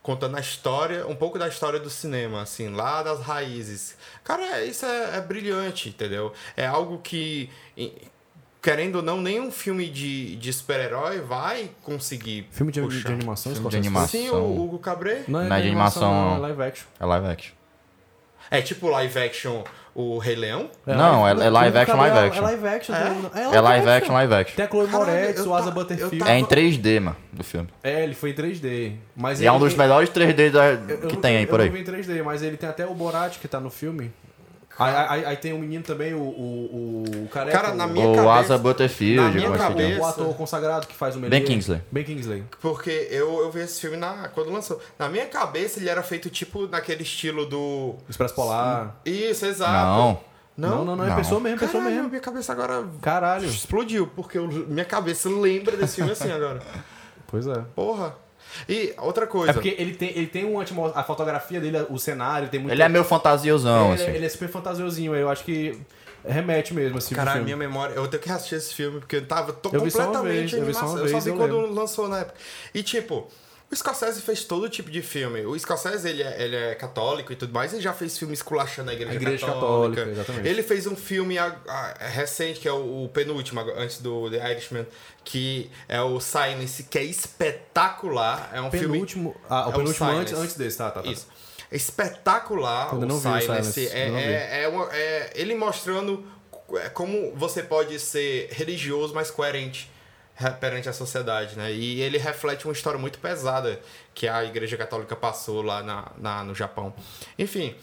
contando 0.03 0.37
a 0.37 0.41
história, 0.41 1.07
um 1.07 1.15
pouco 1.17 1.39
da 1.39 1.47
história 1.49 1.79
do 1.79 1.91
cinema, 1.91 2.41
assim, 2.43 2.69
lá 2.71 3.03
das 3.03 3.21
raízes. 3.21 3.97
Cara, 4.25 4.65
isso 4.65 4.87
é, 4.87 5.17
é 5.19 5.21
brilhante, 5.21 5.89
entendeu? 5.91 6.33
É 6.57 6.67
algo 6.67 6.99
que. 7.01 7.51
Querendo 8.63 8.97
ou 8.97 9.03
não, 9.03 9.21
nenhum 9.23 9.51
filme 9.51 9.89
de, 9.89 10.37
de 10.37 10.53
super-herói 10.53 11.21
vai 11.21 11.71
conseguir. 11.83 12.47
filme 12.51 12.71
de, 12.71 12.87
de 12.87 13.07
animação, 13.13 13.53
Filme 13.55 13.71
de 13.71 13.77
animação. 13.79 14.09
Sim, 14.21 14.29
o 14.31 14.63
Hugo 14.63 14.79
Cabré. 14.79 15.23
Não 15.27 15.41
é, 15.41 15.49
Não 15.49 15.57
é 15.57 15.61
de 15.63 15.67
animação, 15.69 16.13
não, 16.13 16.37
é 16.37 16.39
live 16.41 16.63
action. 16.63 16.87
É 17.01 17.07
live 17.07 17.27
action. 17.29 17.53
É 18.51 18.61
tipo 18.61 18.89
live 18.89 19.19
action 19.19 19.63
o 19.95 20.19
Rei 20.19 20.35
Leão. 20.37 20.69
Não, 20.85 21.27
é- 21.27 21.31
é 21.31 21.49
live 21.51 21.79
action, 21.79 21.97
live 21.97 22.17
É 22.17 22.21
action. 22.27 22.43
live 22.43 22.67
action. 22.69 22.95
É? 22.95 23.09
não- 23.45 23.55
É 23.55 23.61
live 23.61 23.89
action, 23.89 24.13
live 24.13 24.35
action. 24.35 24.57
Tem 24.57 24.65
a 24.65 24.69
Chloe 24.69 24.87
Moretz, 24.89 25.39
eu 25.39 25.49
o 25.49 25.55
Asa 25.55 25.71
Butterfield. 25.71 26.15
eu 26.17 26.19
tava- 26.21 26.33
É 26.33 26.39
em 26.39 26.45
3D, 26.45 27.01
mano, 27.01 27.17
do 27.33 27.43
filme. 27.45 27.69
É, 27.83 28.03
ele 28.03 28.15
foi 28.15 28.31
em 28.31 28.35
3D. 28.35 28.93
Mas 29.17 29.41
E 29.41 29.47
é 29.47 29.53
um 29.53 29.59
dos 29.59 29.73
ele- 29.73 29.79
melhores 29.81 30.11
3D 30.11 30.51
da- 30.51 30.67
eu- 30.67 30.73
eu 30.89 30.99
que 31.09 31.15
não- 31.15 31.23
tem 31.23 31.37
aí 31.39 31.43
eu 31.45 31.49
por 31.49 31.61
aí. 31.61 31.69
vi 31.71 31.81
em 31.81 31.85
3D, 31.85 32.23
mas 32.23 32.43
ele 32.43 32.57
tem 32.57 32.69
até 32.69 32.85
o 32.87 32.93
Borat 32.95 33.39
que 33.39 33.49
tá 33.49 33.59
no 33.61 33.71
filme. 33.71 34.13
Aí, 34.81 34.95
aí- 35.09 35.25
aí 35.27 35.37
tem 35.37 35.53
um 35.53 35.59
menino 35.59 35.83
também, 35.85 36.15
o, 36.15 36.19
o, 36.21 37.05
o 37.25 37.29
careca. 37.29 37.59
Cara, 37.61 37.75
na 37.75 37.87
o- 37.87 37.91
minha 37.91 38.09
O 38.09 38.15
cabeça- 38.15 38.33
Asa 38.33 38.59
Butterfield, 38.59 39.17
na 39.23 39.31
minha 39.31 39.49
é 39.55 39.59
cabeça- 39.59 40.01
o 40.01 40.05
ator 40.07 40.35
consagrado 40.37 40.87
que 40.87 40.95
faz 40.95 41.15
o 41.17 41.21
Ben 41.21 41.29
Melier. 41.31 41.47
Kingsley. 41.47 41.83
Ben 41.93 42.05
Kingsley. 42.05 42.45
Porque 42.61 43.09
eu, 43.11 43.41
eu 43.41 43.51
vi 43.51 43.61
esse 43.61 43.81
filme 43.81 43.97
na, 43.97 44.29
quando 44.29 44.51
lançou. 44.51 44.81
Na 44.99 45.09
minha 45.09 45.27
cabeça, 45.27 45.79
ele 45.79 45.89
era 45.89 46.03
feito 46.03 46.31
tipo 46.31 46.67
naquele 46.67 47.03
estilo 47.03 47.47
do. 47.47 47.95
Expresso 48.09 48.35
Polar. 48.35 48.97
Isso, 49.05 49.45
exato. 49.47 49.73
Não. 49.73 50.31
Não, 50.57 50.85
não, 50.85 50.97
não, 50.97 51.05
é 51.05 51.09
Não. 51.09 51.17
pessoa 51.17 51.41
mesmo, 51.41 51.59
pessoa 51.59 51.81
Caralho, 51.83 51.95
mesmo. 51.97 52.09
minha 52.11 52.21
cabeça 52.21 52.53
agora 52.53 52.85
Caralho. 53.01 53.47
explodiu, 53.47 54.07
porque 54.15 54.37
eu- 54.37 54.47
minha 54.49 54.85
cabeça 54.85 55.29
lembra 55.31 55.75
desse 55.77 55.97
filme 55.97 56.11
assim 56.13 56.31
agora. 56.31 56.61
Pois 57.27 57.47
é. 57.47 57.63
Porra. 57.75 58.15
E 58.69 58.93
outra 58.99 59.27
coisa. 59.27 59.51
É 59.51 59.53
porque 59.53 59.75
ele 59.79 59.95
tem, 59.95 60.11
ele 60.11 60.27
tem 60.27 60.45
um 60.45 60.61
atmos- 60.61 60.93
a 60.95 61.03
fotografia 61.03 61.61
dele, 61.61 61.79
o 61.91 61.99
cenário, 61.99 62.49
tem 62.49 62.61
muito. 62.61 62.73
Ele 62.73 62.83
é 62.83 62.89
meio 62.89 63.05
fantasiosão, 63.05 63.93
ele, 63.95 64.03
assim. 64.03 64.13
ele 64.13 64.27
é 64.27 64.29
super 64.29 64.49
fantasiosinho, 64.49 65.15
eu 65.15 65.29
acho 65.29 65.45
que 65.45 65.79
remete 66.27 66.75
mesmo 66.75 66.99
Caralho, 67.15 67.31
filme. 67.39 67.45
minha 67.45 67.57
memória. 67.57 67.95
Eu 67.95 68.07
tenho 68.09 68.23
que 68.23 68.31
assistir 68.31 68.57
esse 68.57 68.75
filme 68.75 69.01
porque 69.01 69.17
eu 69.17 69.27
tava 69.27 69.53
tô 69.53 69.71
Eu 69.73 69.81
vi 69.83 69.91
só 69.91 69.99
uma 70.01 70.07
completamente 70.09 70.51
vez, 70.51 70.53
eu 70.53 70.65
vi 70.67 70.75
só 70.75 70.81
uma 70.81 70.87
animação. 70.91 71.05
Eu 71.07 71.09
só 71.09 71.13
vez, 71.13 71.25
vi 71.25 71.31
eu 71.31 71.37
quando 71.37 71.57
lembro. 71.61 71.75
lançou 71.75 72.09
na 72.09 72.19
época. 72.21 72.35
E 72.75 72.83
tipo, 72.83 73.27
o 73.73 73.77
Scorsese 73.77 74.21
fez 74.21 74.43
todo 74.45 74.69
tipo 74.69 74.91
de 74.91 75.01
filme. 75.01 75.47
O 75.47 75.57
Scorsese, 75.59 76.09
ele 76.09 76.23
é, 76.23 76.43
ele 76.43 76.57
é 76.57 76.75
católico 76.75 77.33
e 77.33 77.37
tudo 77.37 77.53
mais. 77.53 77.73
Ele 77.73 77.81
já 77.83 77.93
fez 77.93 78.19
filme 78.19 78.35
esculachando 78.35 78.91
a 78.91 78.95
igreja, 78.95 79.13
A 79.13 79.15
igreja 79.15 79.47
católica. 79.47 79.97
católica, 80.03 80.11
exatamente. 80.11 80.49
Ele 80.49 80.63
fez 80.63 80.87
um 80.89 80.97
filme 80.97 81.39
a- 81.39 81.57
a- 81.69 81.95
recente, 82.09 82.59
que 82.61 82.67
é 82.69 82.73
o, 82.73 83.05
o 83.05 83.09
penúltimo, 83.09 83.61
antes 83.77 83.99
do 84.01 84.29
The 84.31 84.51
Irishman, 84.53 84.87
que 85.25 85.71
é 85.89 86.01
o 86.03 86.19
Silence, 86.21 86.83
que 86.85 86.99
é 86.99 87.05
espetacular. 87.05 88.51
É 88.53 88.61
um 88.61 88.71
filme... 88.71 88.89
Penúltimo. 88.95 89.37
Ah, 89.49 89.67
o 89.67 89.71
é 89.71 89.73
penúltimo 89.77 90.09
antes, 90.09 90.29
Silence. 90.31 90.35
antes 90.47 90.57
desse, 90.57 90.79
tá, 90.79 90.91
tá, 90.91 91.03
tá. 91.03 91.09
Isso. 91.11 91.27
É 91.71 91.77
espetacular 91.77 92.95
o 92.95 93.01
vi 93.01 93.07
o 93.07 93.21
Silence. 93.21 93.73
Silence, 93.73 93.89
É, 93.89 94.59
é, 94.59 94.63
é 94.65 94.69
uma- 94.69 94.89
é 94.93 95.31
ele 95.35 95.55
mostrando 95.55 96.25
é, 96.75 96.89
como 96.89 97.33
você 97.37 97.63
pode 97.63 97.99
ser 97.99 98.49
religioso, 98.53 99.13
mas 99.15 99.31
coerente 99.31 99.81
re- 99.83 99.90
perante 100.61 100.89
a 100.89 100.93
sociedade, 100.93 101.57
né? 101.57 101.73
E 101.73 102.01
ele 102.01 102.19
reflete 102.19 102.65
uma 102.67 102.73
história 102.73 102.99
muito 102.99 103.19
pesada 103.19 103.81
que 104.15 104.27
a 104.29 104.45
Igreja 104.45 104.77
Católica 104.77 105.15
passou 105.17 105.63
lá 105.63 105.83
na, 105.83 106.07
na- 106.19 106.45
no 106.45 106.55
Japão. 106.55 106.95
Enfim, 107.39 107.75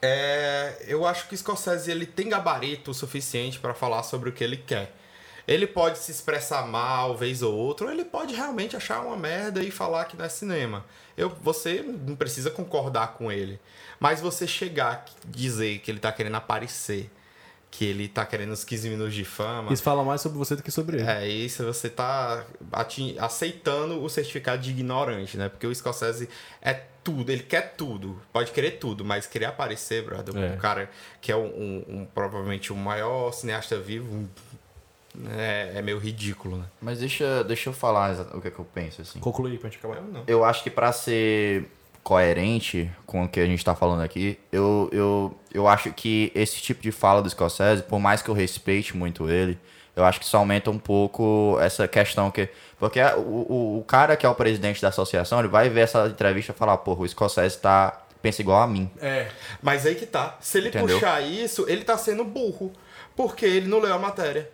é, 0.00 0.84
eu 0.86 1.04
acho 1.06 1.28
que 1.28 1.36
Scorsese 1.36 1.90
ele 1.90 2.06
tem 2.06 2.28
gabarito 2.28 2.94
suficiente 2.94 3.58
para 3.58 3.74
falar 3.74 4.02
sobre 4.02 4.28
o 4.28 4.32
que 4.32 4.44
ele 4.44 4.56
quer. 4.56 4.94
Ele 5.46 5.66
pode 5.66 5.98
se 5.98 6.10
expressar 6.12 6.66
mal, 6.66 7.16
vez 7.16 7.42
ou 7.42 7.54
outra, 7.54 7.86
ou 7.86 7.92
ele 7.92 8.04
pode 8.04 8.34
realmente 8.34 8.76
achar 8.76 9.00
uma 9.00 9.16
merda 9.16 9.62
e 9.62 9.70
falar 9.70 10.04
que 10.04 10.14
não 10.14 10.26
é 10.26 10.28
cinema. 10.28 10.84
Eu, 11.16 11.30
você 11.40 11.82
não 11.82 12.14
precisa 12.14 12.50
concordar 12.50 13.14
com 13.14 13.32
ele. 13.32 13.58
Mas 13.98 14.20
você 14.20 14.46
chegar 14.46 15.06
dizer 15.26 15.78
que 15.78 15.90
ele 15.90 15.98
tá 16.00 16.12
querendo 16.12 16.34
aparecer, 16.36 17.10
que 17.70 17.84
ele 17.84 18.08
tá 18.08 18.24
querendo 18.24 18.52
os 18.52 18.64
15 18.64 18.88
minutos 18.88 19.14
de 19.14 19.24
fama. 19.24 19.72
Isso 19.72 19.82
fala 19.82 20.02
mais 20.02 20.20
sobre 20.20 20.38
você 20.38 20.56
do 20.56 20.62
que 20.62 20.70
sobre 20.70 20.98
ele. 20.98 21.08
É 21.08 21.28
isso, 21.28 21.64
você 21.64 21.88
tá 21.90 22.44
aceitando 23.18 24.02
o 24.02 24.08
certificado 24.08 24.62
de 24.62 24.70
ignorante, 24.70 25.36
né? 25.36 25.48
Porque 25.48 25.66
o 25.66 25.74
Scorsese 25.74 26.28
é 26.62 26.82
tudo, 27.04 27.30
ele 27.30 27.42
quer 27.42 27.74
tudo, 27.76 28.20
pode 28.32 28.50
querer 28.52 28.72
tudo, 28.72 29.04
mas 29.04 29.26
querer 29.26 29.46
aparecer, 29.46 30.04
brother, 30.04 30.36
É. 30.36 30.54
um 30.54 30.56
cara 30.58 30.90
que 31.20 31.32
é 31.32 31.36
um, 31.36 31.46
um- 31.46 31.84
um- 31.88 32.04
provavelmente 32.06 32.72
o 32.72 32.76
maior 32.76 33.32
cineasta 33.32 33.78
vivo, 33.78 34.12
um- 34.14 34.28
é, 35.36 35.72
é 35.76 35.82
meio 35.82 35.98
ridículo, 35.98 36.58
né? 36.58 36.64
Mas 36.80 36.98
deixa, 37.00 37.42
deixa 37.44 37.70
eu 37.70 37.72
falar 37.72 38.26
o 38.34 38.40
que, 38.40 38.48
é 38.48 38.50
que 38.50 38.58
eu 38.58 38.64
penso, 38.64 39.00
assim. 39.02 39.18
Concluir 39.20 39.58
pra 39.58 39.68
gente 39.70 39.78
acabar. 39.78 39.96
Eu 39.96 40.04
não. 40.04 40.24
Eu 40.26 40.44
acho 40.44 40.62
que 40.62 40.70
pra 40.70 40.92
ser 40.92 41.68
coerente 42.08 42.90
com 43.04 43.24
o 43.24 43.28
que 43.28 43.38
a 43.38 43.44
gente 43.44 43.62
tá 43.62 43.74
falando 43.74 44.00
aqui, 44.00 44.38
eu, 44.50 44.88
eu, 44.90 45.38
eu 45.52 45.68
acho 45.68 45.92
que 45.92 46.32
esse 46.34 46.56
tipo 46.56 46.80
de 46.80 46.90
fala 46.90 47.20
do 47.20 47.28
Scorsese, 47.28 47.82
por 47.82 47.98
mais 47.98 48.22
que 48.22 48.30
eu 48.30 48.34
respeite 48.34 48.96
muito 48.96 49.28
ele, 49.28 49.58
eu 49.94 50.02
acho 50.02 50.18
que 50.18 50.24
isso 50.24 50.34
aumenta 50.34 50.70
um 50.70 50.78
pouco 50.78 51.58
essa 51.60 51.86
questão 51.86 52.30
que... 52.30 52.48
Porque 52.78 52.98
o, 53.02 53.20
o, 53.20 53.78
o 53.80 53.84
cara 53.84 54.16
que 54.16 54.24
é 54.24 54.28
o 54.28 54.34
presidente 54.34 54.80
da 54.80 54.88
associação, 54.88 55.38
ele 55.38 55.48
vai 55.48 55.68
ver 55.68 55.80
essa 55.80 56.06
entrevista 56.06 56.52
e 56.52 56.54
falar, 56.54 56.78
porra, 56.78 57.02
o 57.02 57.08
Scorsese 57.08 57.58
tá, 57.58 58.00
pensa 58.22 58.40
igual 58.40 58.62
a 58.62 58.66
mim. 58.66 58.90
É. 59.02 59.28
Mas 59.60 59.84
aí 59.84 59.94
que 59.94 60.06
tá. 60.06 60.38
Se 60.40 60.56
ele 60.56 60.68
Entendeu? 60.68 60.96
puxar 60.96 61.20
isso, 61.20 61.66
ele 61.68 61.84
tá 61.84 61.98
sendo 61.98 62.24
burro. 62.24 62.72
Porque 63.14 63.44
ele 63.44 63.68
não 63.68 63.80
leu 63.80 63.92
a 63.92 63.98
matéria. 63.98 64.50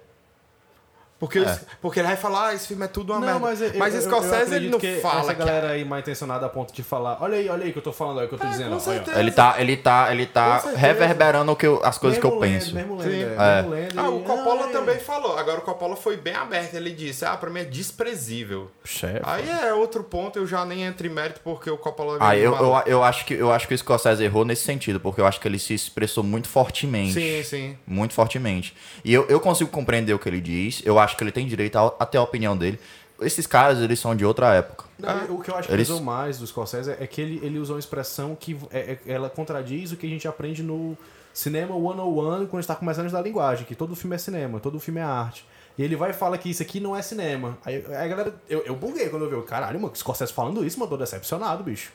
Porque, 1.18 1.38
os- 1.38 1.60
porque 1.80 2.00
ele 2.00 2.08
vai 2.08 2.16
falar, 2.16 2.48
ah, 2.48 2.54
esse 2.54 2.66
filme 2.68 2.84
é 2.84 2.88
tudo 2.88 3.12
uma 3.12 3.20
Não, 3.20 3.26
merda. 3.26 3.40
mas, 3.40 3.62
eu, 3.62 3.72
mas 3.78 3.94
eu, 3.94 4.02
Scorsese, 4.02 4.50
eu 4.50 4.56
ele 4.56 4.68
não 4.68 4.78
que 4.78 4.96
fala 5.00 5.20
essa 5.20 5.32
que 5.32 5.38
galera 5.38 5.70
aí 5.70 5.84
mal 5.84 5.98
intencionada 6.00 6.44
a 6.44 6.48
ponto 6.48 6.74
de 6.74 6.82
falar, 6.82 7.16
olha 7.20 7.38
aí, 7.38 7.48
olha 7.48 7.64
aí 7.64 7.72
que 7.72 7.78
eu 7.78 7.82
tô 7.82 7.92
falando, 7.92 8.18
olha 8.18 8.26
o 8.26 8.28
que 8.28 8.34
eu 8.34 8.38
tô 8.38 8.46
É, 8.46 8.50
dizendo. 8.50 8.76
ó. 8.76 9.18
Ele 9.18 9.30
tá, 9.30 9.54
ele 9.60 9.76
tá, 9.76 10.12
ele 10.12 10.26
tá 10.26 10.58
reverberando 10.76 11.52
o 11.52 11.56
que 11.56 11.66
eu- 11.66 11.80
as 11.84 11.96
coisas 11.98 12.18
que 12.18 12.26
eu 12.26 12.30
Mesmo 12.30 12.42
lendo, 12.44 12.52
penso. 12.60 12.74
Mesmo 12.74 12.96
lendo, 12.96 13.40
é, 13.40 13.56
mesmo 13.62 13.70
lendo 13.70 14.00
Ah, 14.00 14.08
o 14.10 14.20
Coppola 14.22 14.66
também 14.68 14.98
falou. 14.98 15.38
Agora 15.38 15.58
o 15.60 15.62
Coppola 15.62 15.96
foi 15.96 16.16
bem 16.16 16.34
aberto. 16.34 16.74
Ele 16.74 16.90
disse: 16.90 17.24
Ah, 17.24 17.36
pra 17.36 17.48
mim 17.48 17.60
é 17.60 17.64
desprezível. 17.64 18.70
Chefe. 18.84 19.20
Aí 19.22 19.48
é 19.48 19.72
outro 19.72 20.02
ponto, 20.04 20.38
eu 20.38 20.46
já 20.46 20.64
nem 20.64 20.82
entro 20.82 21.06
em 21.06 21.10
mérito 21.10 21.40
porque 21.42 21.70
o 21.70 21.78
Coppola. 21.78 22.16
é 22.16 22.18
Ah, 22.20 22.28
meio 22.30 22.42
eu, 22.44 22.54
eu, 22.54 22.82
eu, 22.86 23.04
acho 23.04 23.24
que, 23.24 23.34
eu 23.34 23.50
acho 23.52 23.66
que 23.68 23.74
o 23.74 23.78
Scorsese 23.78 24.22
errou 24.22 24.44
nesse 24.44 24.64
sentido, 24.64 24.98
porque 25.00 25.20
eu 25.20 25.26
acho 25.26 25.40
que 25.40 25.48
ele 25.48 25.58
se 25.58 25.72
expressou 25.74 26.22
muito 26.24 26.48
fortemente. 26.48 27.12
Sim, 27.14 27.42
sim. 27.44 27.78
Muito 27.86 28.12
fortemente. 28.14 28.74
E 29.04 29.14
eu, 29.14 29.26
eu 29.28 29.40
consigo 29.40 29.70
compreender 29.70 30.12
o 30.12 30.18
que 30.18 30.28
ele 30.28 30.40
diz, 30.40 30.82
eu 30.84 30.98
acho 31.04 31.16
que 31.16 31.22
ele 31.22 31.32
tem 31.32 31.46
direito 31.46 31.76
a, 31.78 31.86
a 32.00 32.06
ter 32.06 32.18
a 32.18 32.22
opinião 32.22 32.56
dele. 32.56 32.78
Esses 33.20 33.46
caras, 33.46 33.78
eles 33.78 34.00
são 34.00 34.14
de 34.16 34.24
outra 34.24 34.52
época. 34.54 34.84
Não, 34.98 35.36
o 35.36 35.40
que 35.40 35.50
eu 35.50 35.56
acho 35.56 35.68
que 35.68 35.74
Eles- 35.74 35.88
usou 35.88 36.02
mais 36.02 36.38
do 36.38 36.46
Scorsese 36.46 36.90
é 36.98 37.06
que 37.06 37.20
ele, 37.20 37.40
ele 37.44 37.58
usou 37.58 37.76
uma 37.76 37.80
expressão 37.80 38.34
que 38.34 38.56
é- 38.72 38.98
é- 39.06 39.12
ela 39.12 39.30
contradiz 39.30 39.92
o 39.92 39.96
que 39.96 40.04
a 40.06 40.08
gente 40.08 40.26
aprende 40.26 40.62
no 40.62 40.96
cinema 41.32 41.74
101 41.74 42.46
quando 42.46 42.60
está 42.60 42.74
começando 42.74 43.04
a 43.04 43.06
estudar 43.06 43.22
linguagem, 43.22 43.64
que 43.64 43.74
todo 43.76 43.94
filme 43.94 44.16
é 44.16 44.18
cinema, 44.18 44.58
todo 44.58 44.80
filme 44.80 44.98
é 45.00 45.04
arte. 45.04 45.46
E 45.78 45.82
ele 45.82 45.94
vai 45.96 46.10
e 46.10 46.12
fala 46.12 46.36
que 46.38 46.48
isso 46.50 46.62
aqui 46.62 46.78
não 46.80 46.94
é 46.96 47.02
cinema. 47.02 47.56
Aí, 47.64 47.84
aí 47.88 47.94
a 47.94 48.08
galera. 48.08 48.34
Eu, 48.48 48.62
eu 48.64 48.74
buguei 48.76 49.08
quando 49.08 49.22
eu 49.24 49.28
vi. 49.28 49.34
eu, 49.36 49.42
Caralho, 49.42 49.80
mano, 49.80 49.94
Scorsese 49.94 50.32
falando 50.32 50.64
isso, 50.64 50.78
mano, 50.78 50.90
tô 50.90 50.96
decepcionado, 50.96 51.62
bicho. 51.64 51.92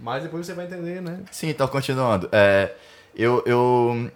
Mas 0.00 0.22
depois 0.22 0.44
você 0.46 0.52
vai 0.54 0.64
entender, 0.66 1.00
né? 1.00 1.20
Sim, 1.30 1.48
então 1.50 1.68
continuando. 1.68 2.28
É, 2.32 2.72
eu, 3.14 3.42
eu, 3.46 4.10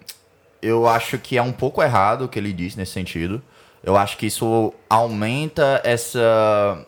eu 0.61 0.87
acho 0.87 1.17
que 1.17 1.37
é 1.37 1.41
um 1.41 1.51
pouco 1.53 1.81
errado 1.81 2.25
o 2.25 2.27
que 2.27 2.37
ele 2.37 2.51
disse 2.53 2.77
nesse 2.77 2.91
sentido. 2.91 3.41
Eu 3.83 3.95
acho 3.97 4.17
que 4.17 4.25
isso 4.25 4.73
aumenta 4.89 5.81
essa 5.83 6.85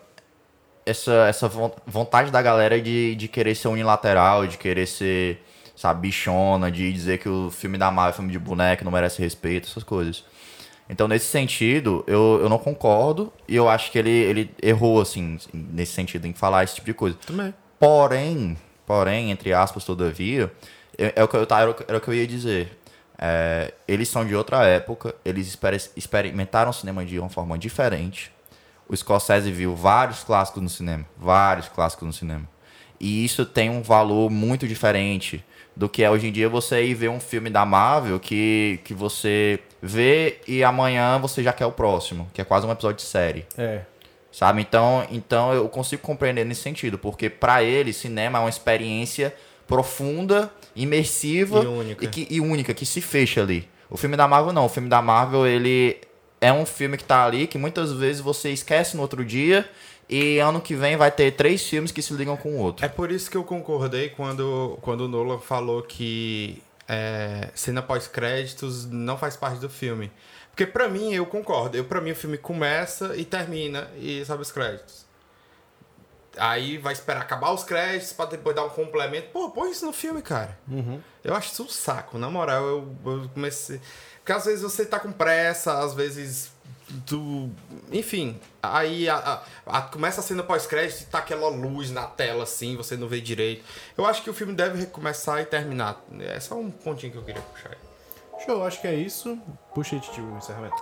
essa, 0.84 1.12
essa 1.28 1.48
von- 1.48 1.72
vontade 1.86 2.30
da 2.30 2.42
galera 2.42 2.80
de, 2.80 3.14
de 3.14 3.28
querer 3.28 3.54
ser 3.54 3.68
unilateral, 3.68 4.46
de 4.46 4.58
querer 4.58 4.86
ser, 4.86 5.40
sabe, 5.76 6.08
bichona, 6.08 6.70
de 6.70 6.92
dizer 6.92 7.18
que 7.18 7.28
o 7.28 7.50
filme 7.50 7.78
da 7.78 7.90
Marvel 7.90 8.10
é 8.10 8.16
filme 8.16 8.32
de 8.32 8.38
boneco, 8.38 8.84
não 8.84 8.90
merece 8.90 9.22
respeito, 9.22 9.68
essas 9.68 9.84
coisas. 9.84 10.24
Então, 10.90 11.06
nesse 11.06 11.26
sentido, 11.26 12.04
eu, 12.06 12.40
eu 12.42 12.48
não 12.48 12.58
concordo 12.58 13.32
e 13.48 13.54
eu 13.54 13.68
acho 13.68 13.90
que 13.92 13.98
ele, 13.98 14.10
ele 14.10 14.50
errou, 14.60 15.00
assim, 15.00 15.38
nesse 15.54 15.92
sentido, 15.92 16.26
em 16.26 16.32
falar 16.34 16.64
esse 16.64 16.74
tipo 16.74 16.86
de 16.86 16.94
coisa. 16.94 17.16
Também. 17.24 17.54
Porém, 17.78 18.58
porém, 18.84 19.30
entre 19.30 19.52
aspas, 19.52 19.84
todavia, 19.84 20.52
é, 20.98 21.12
é 21.16 21.24
o 21.24 21.28
que 21.28 21.36
eu, 21.36 21.46
era, 21.48 21.70
o 21.70 21.76
era 21.86 21.98
o 21.98 22.00
que 22.00 22.08
eu 22.08 22.14
ia 22.14 22.26
dizer. 22.26 22.76
É, 23.24 23.72
eles 23.86 24.08
são 24.08 24.26
de 24.26 24.34
outra 24.34 24.66
época, 24.66 25.14
eles 25.24 25.46
exper- 25.46 25.90
experimentaram 25.96 26.70
o 26.70 26.74
cinema 26.74 27.04
de 27.04 27.20
uma 27.20 27.28
forma 27.28 27.56
diferente. 27.56 28.32
O 28.88 28.96
Scorsese 28.96 29.52
viu 29.52 29.76
vários 29.76 30.24
clássicos 30.24 30.60
no 30.60 30.68
cinema, 30.68 31.06
vários 31.16 31.68
clássicos 31.68 32.04
no 32.04 32.12
cinema. 32.12 32.48
E 32.98 33.24
isso 33.24 33.46
tem 33.46 33.70
um 33.70 33.80
valor 33.80 34.28
muito 34.28 34.66
diferente 34.66 35.44
do 35.76 35.88
que 35.88 36.02
é 36.02 36.10
hoje 36.10 36.26
em 36.26 36.32
dia 36.32 36.48
você 36.48 36.84
ir 36.84 36.94
ver 36.94 37.10
um 37.10 37.20
filme 37.20 37.48
da 37.48 37.64
Marvel 37.64 38.18
que, 38.18 38.80
que 38.82 38.92
você 38.92 39.60
vê 39.80 40.40
e 40.48 40.64
amanhã 40.64 41.16
você 41.18 41.44
já 41.44 41.52
quer 41.52 41.66
o 41.66 41.72
próximo, 41.72 42.28
que 42.34 42.40
é 42.40 42.44
quase 42.44 42.66
um 42.66 42.72
episódio 42.72 42.96
de 42.96 43.02
série. 43.02 43.46
É. 43.56 43.82
Sabe? 44.32 44.62
Então, 44.62 45.06
então 45.12 45.52
eu 45.52 45.68
consigo 45.68 46.02
compreender 46.02 46.44
nesse 46.44 46.62
sentido, 46.62 46.98
porque 46.98 47.30
pra 47.30 47.62
ele 47.62 47.92
cinema 47.92 48.38
é 48.38 48.40
uma 48.40 48.50
experiência 48.50 49.32
profunda, 49.66 50.50
imersiva 50.74 51.62
E 51.62 51.66
única. 51.66 52.06
que, 52.06 52.26
e 52.30 52.40
única, 52.40 52.74
que 52.74 52.86
se 52.86 53.00
fecha 53.00 53.42
ali. 53.42 53.68
O 53.90 53.96
filme 53.96 54.16
da 54.16 54.26
Marvel 54.26 54.52
não, 54.52 54.64
o 54.64 54.68
filme 54.68 54.88
da 54.88 55.02
Marvel 55.02 55.46
ele 55.46 55.96
é 56.40 56.52
um 56.52 56.64
filme 56.66 56.96
que 56.96 57.04
tá 57.04 57.24
ali 57.24 57.46
que 57.46 57.58
muitas 57.58 57.92
vezes 57.92 58.20
você 58.20 58.50
esquece 58.50 58.96
no 58.96 59.02
outro 59.02 59.24
dia 59.24 59.68
e 60.08 60.38
ano 60.38 60.60
que 60.60 60.74
vem 60.74 60.96
vai 60.96 61.10
ter 61.10 61.30
três 61.32 61.66
filmes 61.66 61.92
que 61.92 62.02
se 62.02 62.12
ligam 62.14 62.36
com 62.36 62.50
o 62.54 62.58
outro. 62.58 62.84
É 62.84 62.88
por 62.88 63.10
isso 63.10 63.30
que 63.30 63.36
eu 63.36 63.44
concordei 63.44 64.08
quando, 64.10 64.78
quando 64.82 65.02
o 65.02 65.08
Nolan 65.08 65.38
falou 65.38 65.82
que 65.82 66.62
é, 66.88 67.48
cena 67.54 67.80
pós-créditos 67.80 68.86
não 68.86 69.16
faz 69.16 69.36
parte 69.36 69.58
do 69.58 69.70
filme. 69.70 70.10
Porque 70.50 70.66
pra 70.66 70.86
mim, 70.88 71.14
eu 71.14 71.24
concordo. 71.24 71.76
Eu, 71.78 71.84
pra 71.84 72.00
mim, 72.00 72.10
o 72.10 72.16
filme 72.16 72.36
começa 72.36 73.16
e 73.16 73.24
termina 73.24 73.88
e 73.98 74.22
sobe 74.24 74.42
os 74.42 74.52
créditos. 74.52 75.01
Aí 76.38 76.78
vai 76.78 76.92
esperar 76.94 77.20
acabar 77.20 77.50
os 77.52 77.62
créditos 77.64 78.12
pra 78.12 78.24
depois 78.24 78.56
dar 78.56 78.64
um 78.64 78.70
complemento. 78.70 79.28
Pô, 79.32 79.50
põe 79.50 79.70
isso 79.70 79.84
no 79.84 79.92
filme, 79.92 80.22
cara. 80.22 80.58
Eu 81.22 81.34
acho 81.34 81.52
isso 81.52 81.62
um 81.64 81.68
saco. 81.68 82.18
Na 82.18 82.30
moral, 82.30 82.64
eu, 82.64 82.96
eu 83.04 83.28
comecei... 83.34 83.80
Porque 84.18 84.32
às 84.32 84.44
vezes 84.44 84.62
você 84.62 84.86
tá 84.86 84.98
com 85.00 85.10
pressa, 85.12 85.78
às 85.80 85.94
vezes 85.94 86.50
tu... 87.06 87.50
Enfim, 87.90 88.40
aí 88.62 89.08
a, 89.08 89.16
a- 89.16 89.42
a- 89.78 89.82
começa 89.82 90.20
a 90.20 90.22
cena 90.24 90.42
pós-crédito 90.44 91.02
e 91.02 91.06
tá 91.06 91.18
aquela 91.18 91.48
luz 91.48 91.90
na 91.90 92.06
tela 92.06 92.44
assim, 92.44 92.76
você 92.76 92.96
não 92.96 93.08
vê 93.08 93.20
direito. 93.20 93.64
Eu 93.98 94.06
acho 94.06 94.22
que 94.22 94.30
o 94.30 94.34
filme 94.34 94.54
deve 94.54 94.86
começar 94.86 95.40
e 95.42 95.44
terminar. 95.44 96.00
É 96.20 96.38
só 96.38 96.54
um 96.54 96.70
pontinho 96.70 97.10
que 97.12 97.18
eu 97.18 97.24
queria 97.24 97.42
puxar. 97.42 97.70
aí. 97.70 98.44
Show, 98.46 98.64
acho 98.64 98.80
que 98.80 98.86
é 98.86 98.94
isso. 98.94 99.36
Puxa 99.74 99.96
aí, 99.96 100.00
Tio, 100.00 100.24
o 100.24 100.38
encerramento. 100.38 100.80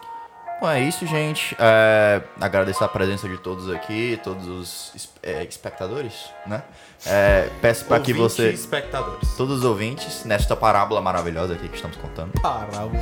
Bom, 0.60 0.68
é 0.68 0.82
isso, 0.82 1.06
gente. 1.06 1.56
É, 1.58 2.20
agradecer 2.38 2.84
a 2.84 2.88
presença 2.88 3.26
de 3.26 3.38
todos 3.38 3.70
aqui, 3.70 4.20
todos 4.22 4.46
os 4.46 5.08
é, 5.22 5.42
espectadores, 5.44 6.30
né? 6.46 6.62
É, 7.06 7.48
peço 7.62 7.86
para 7.86 7.98
que 8.00 8.12
você... 8.12 8.50
espectadores. 8.50 9.34
todos 9.36 9.60
os 9.60 9.64
ouvintes 9.64 10.22
nesta 10.26 10.54
parábola 10.54 11.00
maravilhosa 11.00 11.54
aqui 11.54 11.66
que 11.66 11.76
estamos 11.76 11.96
contando. 11.96 12.32
Parábola. 12.42 12.92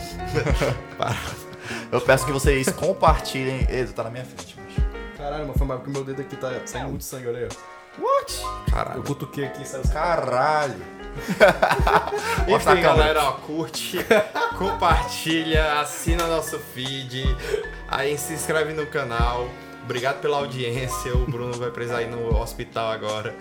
Eu 1.90 2.01
peço 2.01 2.25
que 2.25 2.33
vocês 2.33 2.71
compartilhem. 2.71 3.66
Eita, 3.68 3.92
tá 3.92 4.05
na 4.05 4.11
minha 4.11 4.25
frente, 4.25 4.55
bicho. 4.55 4.81
Caralho, 5.16 5.49
mas 5.49 5.57
foi 5.57 5.66
mal 5.66 5.79
porque 5.79 5.90
meu 5.90 6.05
dedo 6.05 6.23
aqui 6.23 6.37
tá 6.37 6.53
saindo 6.64 6.90
muito 6.90 7.05
sangue, 7.05 7.27
olha 7.27 7.38
aí, 7.40 7.49
ó. 7.51 8.01
What? 8.01 8.40
Eu 8.40 8.73
Caralho. 8.73 9.03
cutuquei 9.03 9.47
aqui, 9.47 9.66
saiu. 9.66 9.83
Caralho. 9.92 10.77
Enfim, 12.48 12.81
galera, 12.81 13.24
ó, 13.24 13.33
curte, 13.33 13.98
compartilha, 14.57 15.81
assina 15.81 16.26
nosso 16.26 16.59
feed, 16.59 17.24
aí 17.88 18.16
se 18.16 18.33
inscreve 18.33 18.72
no 18.72 18.87
canal. 18.87 19.48
Obrigado 19.85 20.20
pela 20.20 20.37
audiência. 20.37 21.14
O 21.14 21.24
Bruno 21.24 21.54
vai 21.54 21.70
precisar 21.70 22.02
ir 22.02 22.09
no 22.09 22.38
hospital 22.38 22.90
agora. 22.90 23.35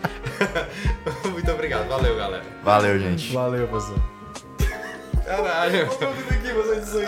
Muito 1.30 1.52
obrigado. 1.52 1.90
Valeu, 1.90 2.16
galera. 2.16 2.46
Valeu, 2.64 2.98
gente. 2.98 3.34
Valeu, 3.34 3.68
pessoal. 3.68 4.00
Caralho. 5.26 5.90
Dedo 5.90 6.30
aqui, 6.32 6.54
você 6.54 7.06